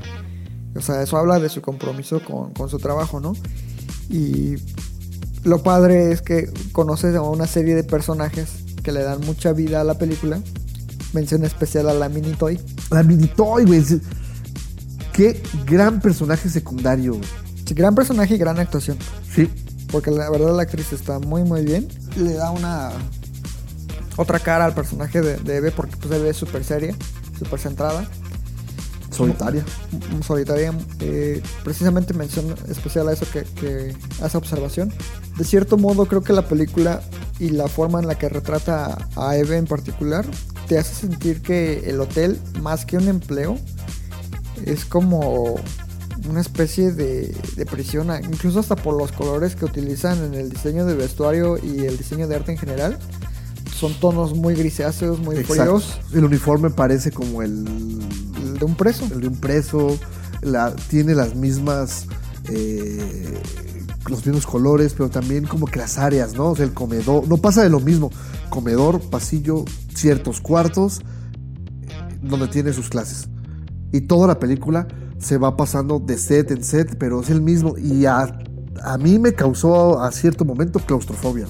[0.75, 3.33] O sea, eso habla de su compromiso con, con su trabajo, ¿no?
[4.09, 4.55] Y
[5.43, 8.49] lo padre es que conoces a una serie de personajes
[8.83, 10.39] que le dan mucha vida a la película.
[11.13, 12.59] Mención especial a la Mini Toy.
[12.91, 13.83] La Minitoy, güey.
[15.13, 17.27] Qué gran personaje secundario, güey.
[17.65, 18.97] Sí, gran personaje y gran actuación.
[19.33, 19.49] Sí.
[19.91, 21.87] Porque la verdad la actriz está muy muy bien.
[22.17, 22.91] Le da una
[24.17, 26.95] otra cara al personaje de, de Eve porque pues Eve es súper seria,
[27.37, 28.07] súper centrada,
[29.11, 29.63] Solitaria.
[30.11, 30.73] m- solitaria.
[30.99, 34.93] eh, precisamente mención especial a eso que, que a esa observación.
[35.37, 37.01] De cierto modo creo que la película
[37.39, 40.25] y la forma en la que retrata a Eve en particular
[40.69, 43.57] te hace sentir que el hotel más que un empleo
[44.65, 45.55] es como
[46.29, 50.85] una especie de, de prisión, incluso hasta por los colores que utilizan en el diseño
[50.85, 52.99] de vestuario y el diseño de arte en general.
[53.75, 55.79] Son tonos muy grisáceos, muy Exacto.
[55.79, 57.65] fríos, El uniforme parece como el,
[58.43, 59.05] el de un preso.
[59.11, 59.97] el de un preso.
[60.41, 62.05] La, tiene las mismas.
[62.49, 63.41] eh,
[64.07, 66.51] los mismos colores, pero también como que las áreas, ¿no?
[66.51, 67.27] O sea, el comedor.
[67.27, 68.11] No pasa de lo mismo.
[68.49, 73.27] Comedor, pasillo, ciertos cuartos, eh, donde tiene sus clases.
[73.91, 77.77] Y toda la película se va pasando de set en set, pero es el mismo.
[77.77, 78.39] Y a,
[78.83, 81.47] a mí me causó a cierto momento claustrofobia.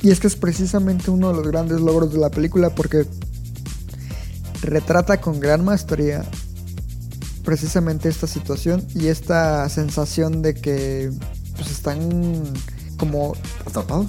[0.00, 3.04] Y es que es precisamente uno de los grandes logros de la película porque
[4.62, 6.24] retrata con gran maestría
[7.44, 11.10] precisamente esta situación y esta sensación de que
[11.58, 12.44] pues están
[12.96, 13.34] como
[13.66, 14.06] ¿Atrapados?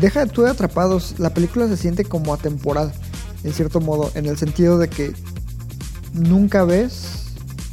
[0.00, 2.92] deja tú de atrapados, la película se siente como atemporal,
[3.42, 5.12] en cierto modo, en el sentido de que
[6.12, 7.24] nunca ves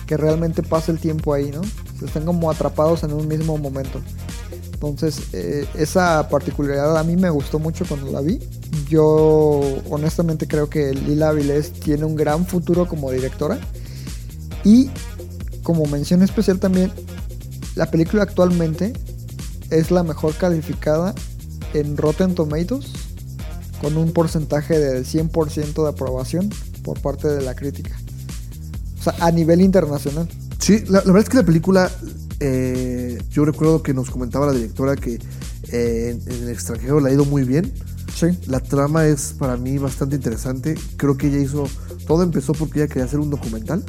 [0.05, 1.61] que realmente pasa el tiempo ahí, ¿no?
[2.05, 4.01] Están como atrapados en un mismo momento.
[4.73, 8.39] Entonces, eh, esa particularidad a mí me gustó mucho cuando la vi.
[8.89, 13.59] Yo honestamente creo que Lila Avilés tiene un gran futuro como directora.
[14.63, 14.89] Y
[15.61, 16.91] como mención especial también,
[17.75, 18.93] la película actualmente
[19.69, 21.15] es la mejor calificada
[21.73, 22.91] en Rotten Tomatoes
[23.81, 26.49] con un porcentaje de 100% de aprobación
[26.83, 27.91] por parte de la crítica.
[28.99, 30.27] O sea, a nivel internacional.
[30.59, 31.91] Sí, la, la verdad es que la película,
[32.39, 35.19] eh, yo recuerdo que nos comentaba la directora que
[35.71, 37.73] eh, en, en el extranjero le ha ido muy bien.
[38.13, 38.27] Sí.
[38.45, 40.75] La trama es para mí bastante interesante.
[40.97, 41.67] Creo que ella hizo,
[42.05, 43.83] todo empezó porque ella quería hacer un documental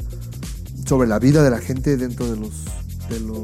[0.87, 2.65] sobre la vida de la gente dentro de los,
[3.13, 3.39] de los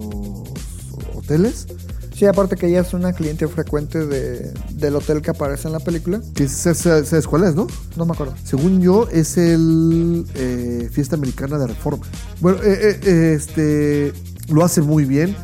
[1.15, 1.66] hoteles.
[2.15, 5.78] Sí, aparte que ella es una cliente frecuente de, del hotel que aparece en la
[5.78, 6.20] película.
[6.35, 7.69] Que ¿Sabes cuál es, no?
[7.97, 8.35] No me acuerdo.
[8.43, 12.05] Según yo, es el eh, Fiesta Americana de Reforma.
[12.40, 14.12] Bueno, eh, eh, eh, este
[14.49, 15.36] lo hace muy bien.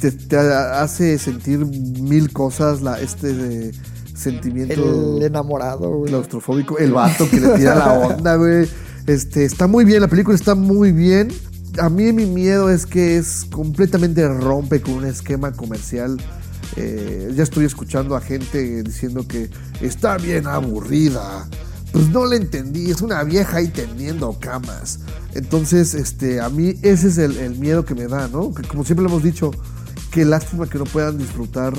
[0.00, 3.74] Te, te hace sentir mil cosas, la, este de
[4.14, 6.10] sentimiento El enamorado, güey.
[6.10, 8.68] claustrofóbico, el vato que le tira la onda, güey.
[9.08, 11.32] Este, está muy bien, la película está muy bien.
[11.78, 16.16] A mí mi miedo es que es completamente rompe con un esquema comercial.
[16.76, 21.48] Eh, ya estoy escuchando a gente diciendo que está bien aburrida.
[21.92, 25.00] Pues no le entendí, es una vieja ahí tendiendo camas.
[25.34, 28.54] Entonces, este, a mí ese es el, miedo que me da, ¿no?
[28.54, 29.50] Que como siempre lo hemos dicho,
[30.12, 31.72] qué lástima que no puedan disfrutar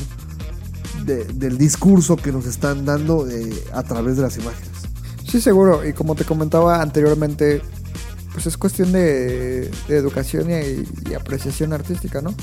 [1.05, 4.69] de- del discurso que nos están dando eh, a través de las imágenes.
[5.29, 5.87] Sí, seguro.
[5.87, 7.61] Y como te comentaba anteriormente,
[8.33, 12.33] pues es cuestión de, educación y, y apreciación artística, ¿no?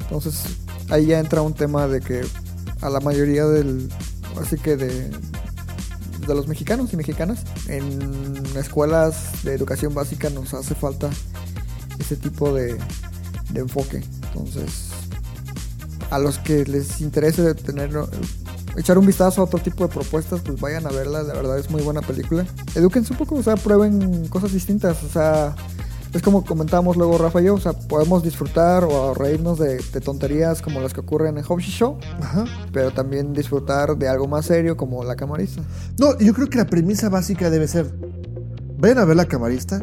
[0.00, 0.56] Entonces,
[0.90, 2.22] ahí ya entra un tema de que
[2.80, 3.88] a la mayoría del.
[4.40, 5.10] Así que de.
[6.26, 11.08] De los mexicanos y mexicanas, en escuelas de educación básica nos hace falta
[11.98, 12.76] ese tipo de,
[13.50, 14.04] de enfoque.
[14.26, 14.90] Entonces,
[16.10, 17.92] a los que les interese tener
[18.78, 21.70] echar un vistazo a otro tipo de propuestas, pues vayan a verla, la verdad es
[21.70, 22.46] muy buena película.
[22.74, 25.54] Edúquense un poco, o sea, prueben cosas distintas, o sea,
[26.12, 30.00] es como comentábamos luego Rafa y yo, o sea, podemos disfrutar o reírnos de, de
[30.00, 32.44] tonterías como las que ocurren en Hobbs Show, Ajá.
[32.72, 35.62] pero también disfrutar de algo más serio como La Camarista.
[35.98, 37.92] No, yo creo que la premisa básica debe ser,
[38.78, 39.82] vayan a ver la camarista,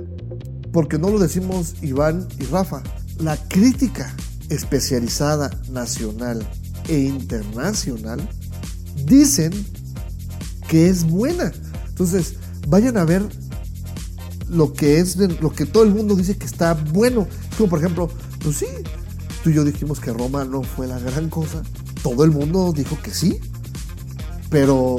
[0.72, 2.82] porque no lo decimos Iván y Rafa.
[3.20, 4.14] La crítica
[4.50, 6.46] especializada nacional
[6.88, 8.28] e internacional
[9.06, 9.52] dicen
[10.68, 11.52] que es buena.
[11.88, 12.36] Entonces,
[12.68, 13.24] vayan a ver
[14.50, 17.28] lo que es lo que todo el mundo dice que está bueno.
[17.58, 18.10] Como por ejemplo,
[18.44, 18.68] pues sí,
[19.44, 21.64] tú y yo dijimos que Roma no fue la gran cosa.
[22.04, 23.40] Todo el mundo dijo que sí.
[24.50, 24.98] Pero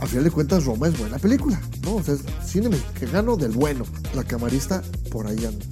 [0.00, 1.96] a final de cuentas Roma es buena película, ¿no?
[1.96, 3.84] O sea, es cine mexicano del bueno.
[4.14, 5.64] La camarista por ahí anda.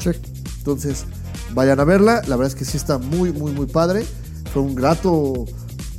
[0.00, 0.10] Sí.
[0.58, 1.04] Entonces,
[1.54, 2.22] vayan a verla.
[2.26, 4.04] La verdad es que sí está muy, muy, muy padre.
[4.52, 5.46] Fue un grato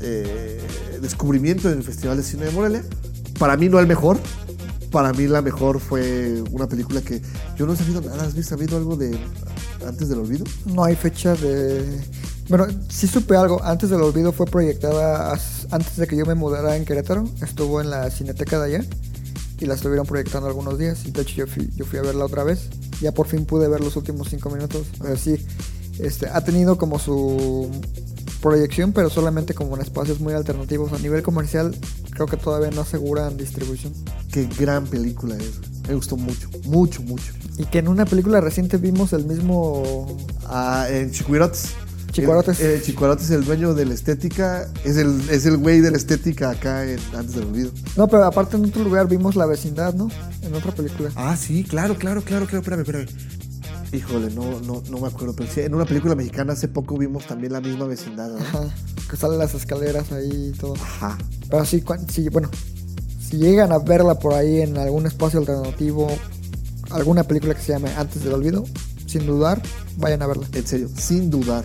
[0.01, 0.61] eh,
[1.01, 2.83] descubrimiento en el Festival de Cine de Morelia.
[3.37, 4.19] Para mí no el mejor.
[4.91, 7.21] Para mí la mejor fue una película que
[7.57, 8.01] yo no he sabido.
[8.13, 9.17] ¿Has sabido algo de
[9.85, 10.45] Antes del Olvido?
[10.65, 11.85] No hay fecha de...
[12.49, 15.39] Bueno, sí supe algo, antes del olvido fue proyectada
[15.69, 18.85] antes de que yo me mudara en Querétaro, estuvo en la cineteca de allá
[19.59, 22.25] y la estuvieron proyectando algunos días y de hecho yo fui, yo fui a verla
[22.25, 22.69] otra vez,
[23.01, 25.35] ya por fin pude ver los últimos cinco minutos, pero sí,
[25.99, 27.69] este, ha tenido como su
[28.41, 31.75] proyección, pero solamente como en espacios muy alternativos, a nivel comercial
[32.11, 33.93] creo que todavía no aseguran distribución.
[34.31, 35.59] Qué gran película es.
[35.87, 37.33] Me gustó mucho, mucho, mucho.
[37.57, 40.17] Y que en una película reciente vimos el mismo...
[40.45, 41.69] Ah, en Chicuirotes.
[42.11, 42.59] Chicuarotes.
[42.59, 44.67] El, el Chicuarotes es el dueño de la estética.
[44.83, 47.71] Es el, es el güey de la estética acá en Antes del Olvido.
[47.97, 50.09] No, pero aparte en otro lugar vimos La Vecindad, ¿no?
[50.41, 51.11] En otra película.
[51.15, 52.61] Ah, sí, claro, claro, claro, claro.
[52.61, 53.07] Espérame, espérame.
[53.91, 55.33] Híjole, no, no, no me acuerdo.
[55.35, 58.29] Pero sí, en una película mexicana hace poco vimos también la misma vecindad.
[58.29, 58.37] ¿no?
[58.37, 58.69] Ajá,
[59.09, 60.75] que salen las escaleras ahí y todo.
[60.75, 61.17] Ajá.
[61.49, 62.49] Pero sí, sí, bueno,
[63.19, 66.07] si llegan a verla por ahí en algún espacio alternativo,
[66.91, 68.63] alguna película que se llame Antes del Olvido,
[69.07, 69.61] sin dudar,
[69.97, 70.47] vayan a verla.
[70.53, 71.63] En serio, sin dudar.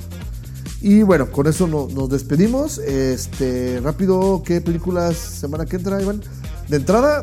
[0.81, 2.79] Y bueno, con eso no- nos despedimos.
[2.79, 6.23] Este, rápido, ¿qué películas semana que entra, Iván?
[6.69, 7.21] De entrada,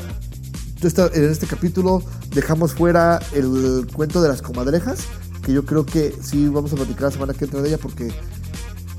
[0.87, 2.03] esta- en este capítulo
[2.33, 4.99] dejamos fuera el cuento de las comadrejas,
[5.43, 8.11] que yo creo que sí vamos a platicar la semana que entra de ella porque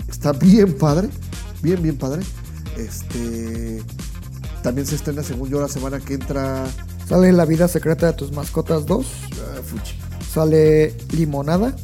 [0.09, 1.09] está bien padre,
[1.63, 2.23] bien, bien padre.
[2.77, 3.83] Este,
[4.63, 6.65] también se estrena, según yo, la semana que entra.
[7.09, 9.99] Sale La vida secreta de tus mascotas 2, ah, fuchi.
[10.33, 11.75] sale Limonada,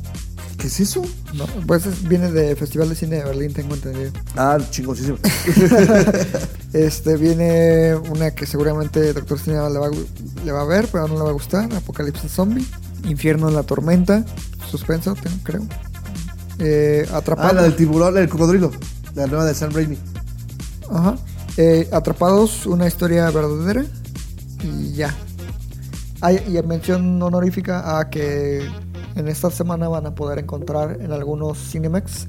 [0.59, 1.03] ¿Qué es eso?
[1.35, 1.47] ¿no?
[1.67, 4.11] Pues es- viene de Festival de Cine de Berlín, tengo entendido.
[4.37, 5.17] Ah, chingosísimo.
[6.73, 9.89] Este viene una que seguramente Doctor Cinema le va,
[10.45, 11.73] le va a ver, pero no le va a gustar.
[11.75, 12.67] Apocalipsis Zombie.
[13.05, 14.25] Infierno en la Tormenta.
[14.71, 15.63] Suspenso, tengo- creo.
[16.59, 17.49] Eh, Atrapado.
[17.49, 18.71] Ah, la del tiburón, del cocodrilo.
[19.15, 19.97] La nueva de Sam Raimi.
[20.91, 21.17] Ajá.
[21.57, 23.85] Eh, Atrapados, una historia verdadera.
[24.63, 25.15] Y ya.
[26.21, 28.69] Hay y mención honorífica a que
[29.19, 32.29] en esta semana van a poder encontrar en algunos Cinemex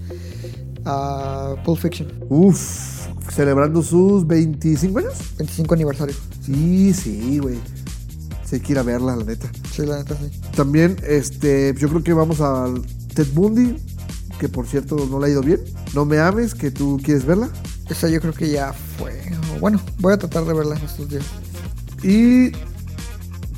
[0.86, 5.14] a Pulp Fiction, Uf, celebrando sus 25 años.
[5.38, 6.16] 25 aniversario.
[6.42, 7.60] Sí, sí, güey.
[8.44, 9.52] Sí, hay que ir a verla, la neta.
[9.72, 10.32] Sí, la neta sí.
[10.56, 12.82] También, este, yo creo que vamos al
[13.14, 13.76] Ted Bundy,
[14.40, 15.60] que por cierto no le ha ido bien.
[15.94, 17.50] No me ames, que tú quieres verla.
[17.90, 19.22] Esa yo creo que ya fue.
[19.60, 21.26] Bueno, voy a tratar de verla en estos días.
[22.02, 22.52] Y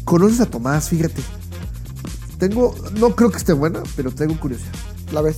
[0.03, 1.21] conoces a Tomás, fíjate.
[2.41, 4.71] Tengo, no creo que esté buena, pero tengo curiosidad.
[5.11, 5.37] La ves.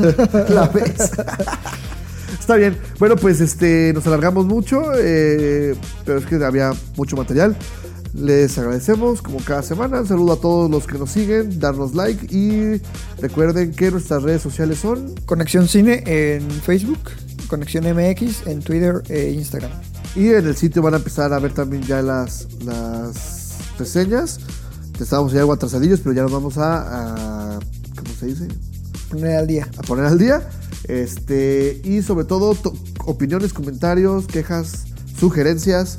[0.48, 0.96] la ves.
[2.40, 2.78] Está bien.
[2.98, 5.76] Bueno, pues este nos alargamos mucho, eh,
[6.06, 7.54] pero es que había mucho material.
[8.14, 10.00] Les agradecemos como cada semana.
[10.00, 12.80] Un saludo a todos los que nos siguen, darnos like y
[13.20, 17.00] recuerden que nuestras redes sociales son Conexión Cine en Facebook,
[17.48, 19.72] Conexión MX en Twitter e Instagram.
[20.16, 24.40] y en el sitio van a empezar a ver también ya las, las reseñas.
[25.00, 27.60] Estábamos ya algo atrasadillos, pero ya nos vamos a, a
[27.96, 28.48] ¿cómo se dice?
[29.10, 29.68] Poner al día.
[29.76, 30.48] a poner al día.
[30.84, 32.74] Este, y sobre todo, to-
[33.06, 34.84] opiniones, comentarios, quejas,
[35.18, 35.98] sugerencias.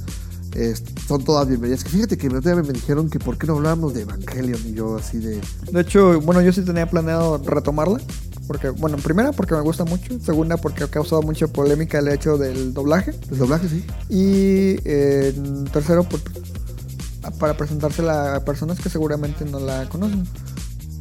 [1.08, 1.84] son todas bienvenidas.
[1.84, 4.98] Que fíjate que día me dijeron que por qué no hablábamos de Evangelion y yo
[4.98, 5.40] así de.
[5.72, 8.00] De hecho, bueno, yo sí tenía planeado retomarla.
[8.48, 10.20] Porque, bueno, primera porque me gusta mucho.
[10.20, 13.14] Segunda porque ha causado mucha polémica el hecho del doblaje.
[13.32, 13.86] El doblaje, sí.
[14.10, 15.34] Y eh,
[15.72, 16.22] tercero, pues,
[17.40, 20.28] para presentársela a personas que seguramente no la conocen.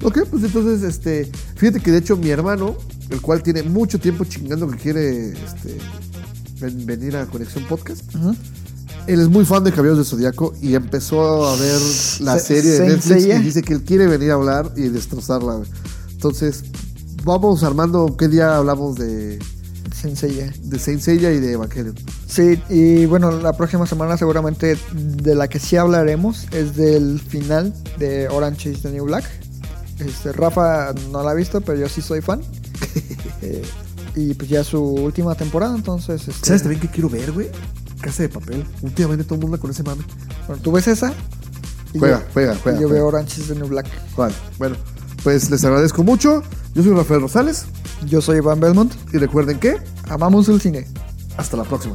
[0.02, 1.30] Ok, pues entonces, este.
[1.56, 2.76] Fíjate que de hecho mi hermano,
[3.10, 5.76] el cual tiene mucho tiempo chingando que quiere este,
[6.60, 8.02] ven- venir a Conexión Podcast.
[9.06, 11.80] Él es muy fan de Caballeros de Zodiaco y empezó a ver
[12.20, 15.60] la Se- serie de Netflix y dice que él quiere venir a hablar y destrozarla.
[16.12, 16.64] Entonces,
[17.24, 19.38] vamos armando qué día hablamos de,
[20.00, 20.52] Sencilla.
[20.62, 21.94] de Saint Seiya y de Evangelion.
[22.26, 27.74] Sí, y bueno, la próxima semana seguramente de la que sí hablaremos es del final
[27.98, 29.24] de Orange is the New Black.
[29.98, 32.40] Este, Rafa no la ha visto, pero yo sí soy fan.
[33.42, 33.62] Eh,
[34.16, 36.28] y pues ya su última temporada, entonces...
[36.28, 37.48] este, ¿Sabes también qué quiero ver, güey?
[38.02, 38.66] Casa de papel.
[38.82, 40.02] Últimamente todo el mundo con ese mame.
[40.46, 41.14] Bueno, tú ves esa.
[41.94, 43.02] y Juega, yo- juega, y juega, Yo juega.
[43.02, 43.86] veo Orange is the New Black.
[44.16, 44.76] Vale, bueno,
[45.22, 46.42] pues les agradezco mucho.
[46.74, 47.66] Yo soy Rafael Rosales
[48.06, 48.92] Yo soy Iván Belmont.
[49.12, 49.76] y recuerden que
[50.08, 50.86] Amamos el cine.
[51.36, 51.94] hasta la próxima.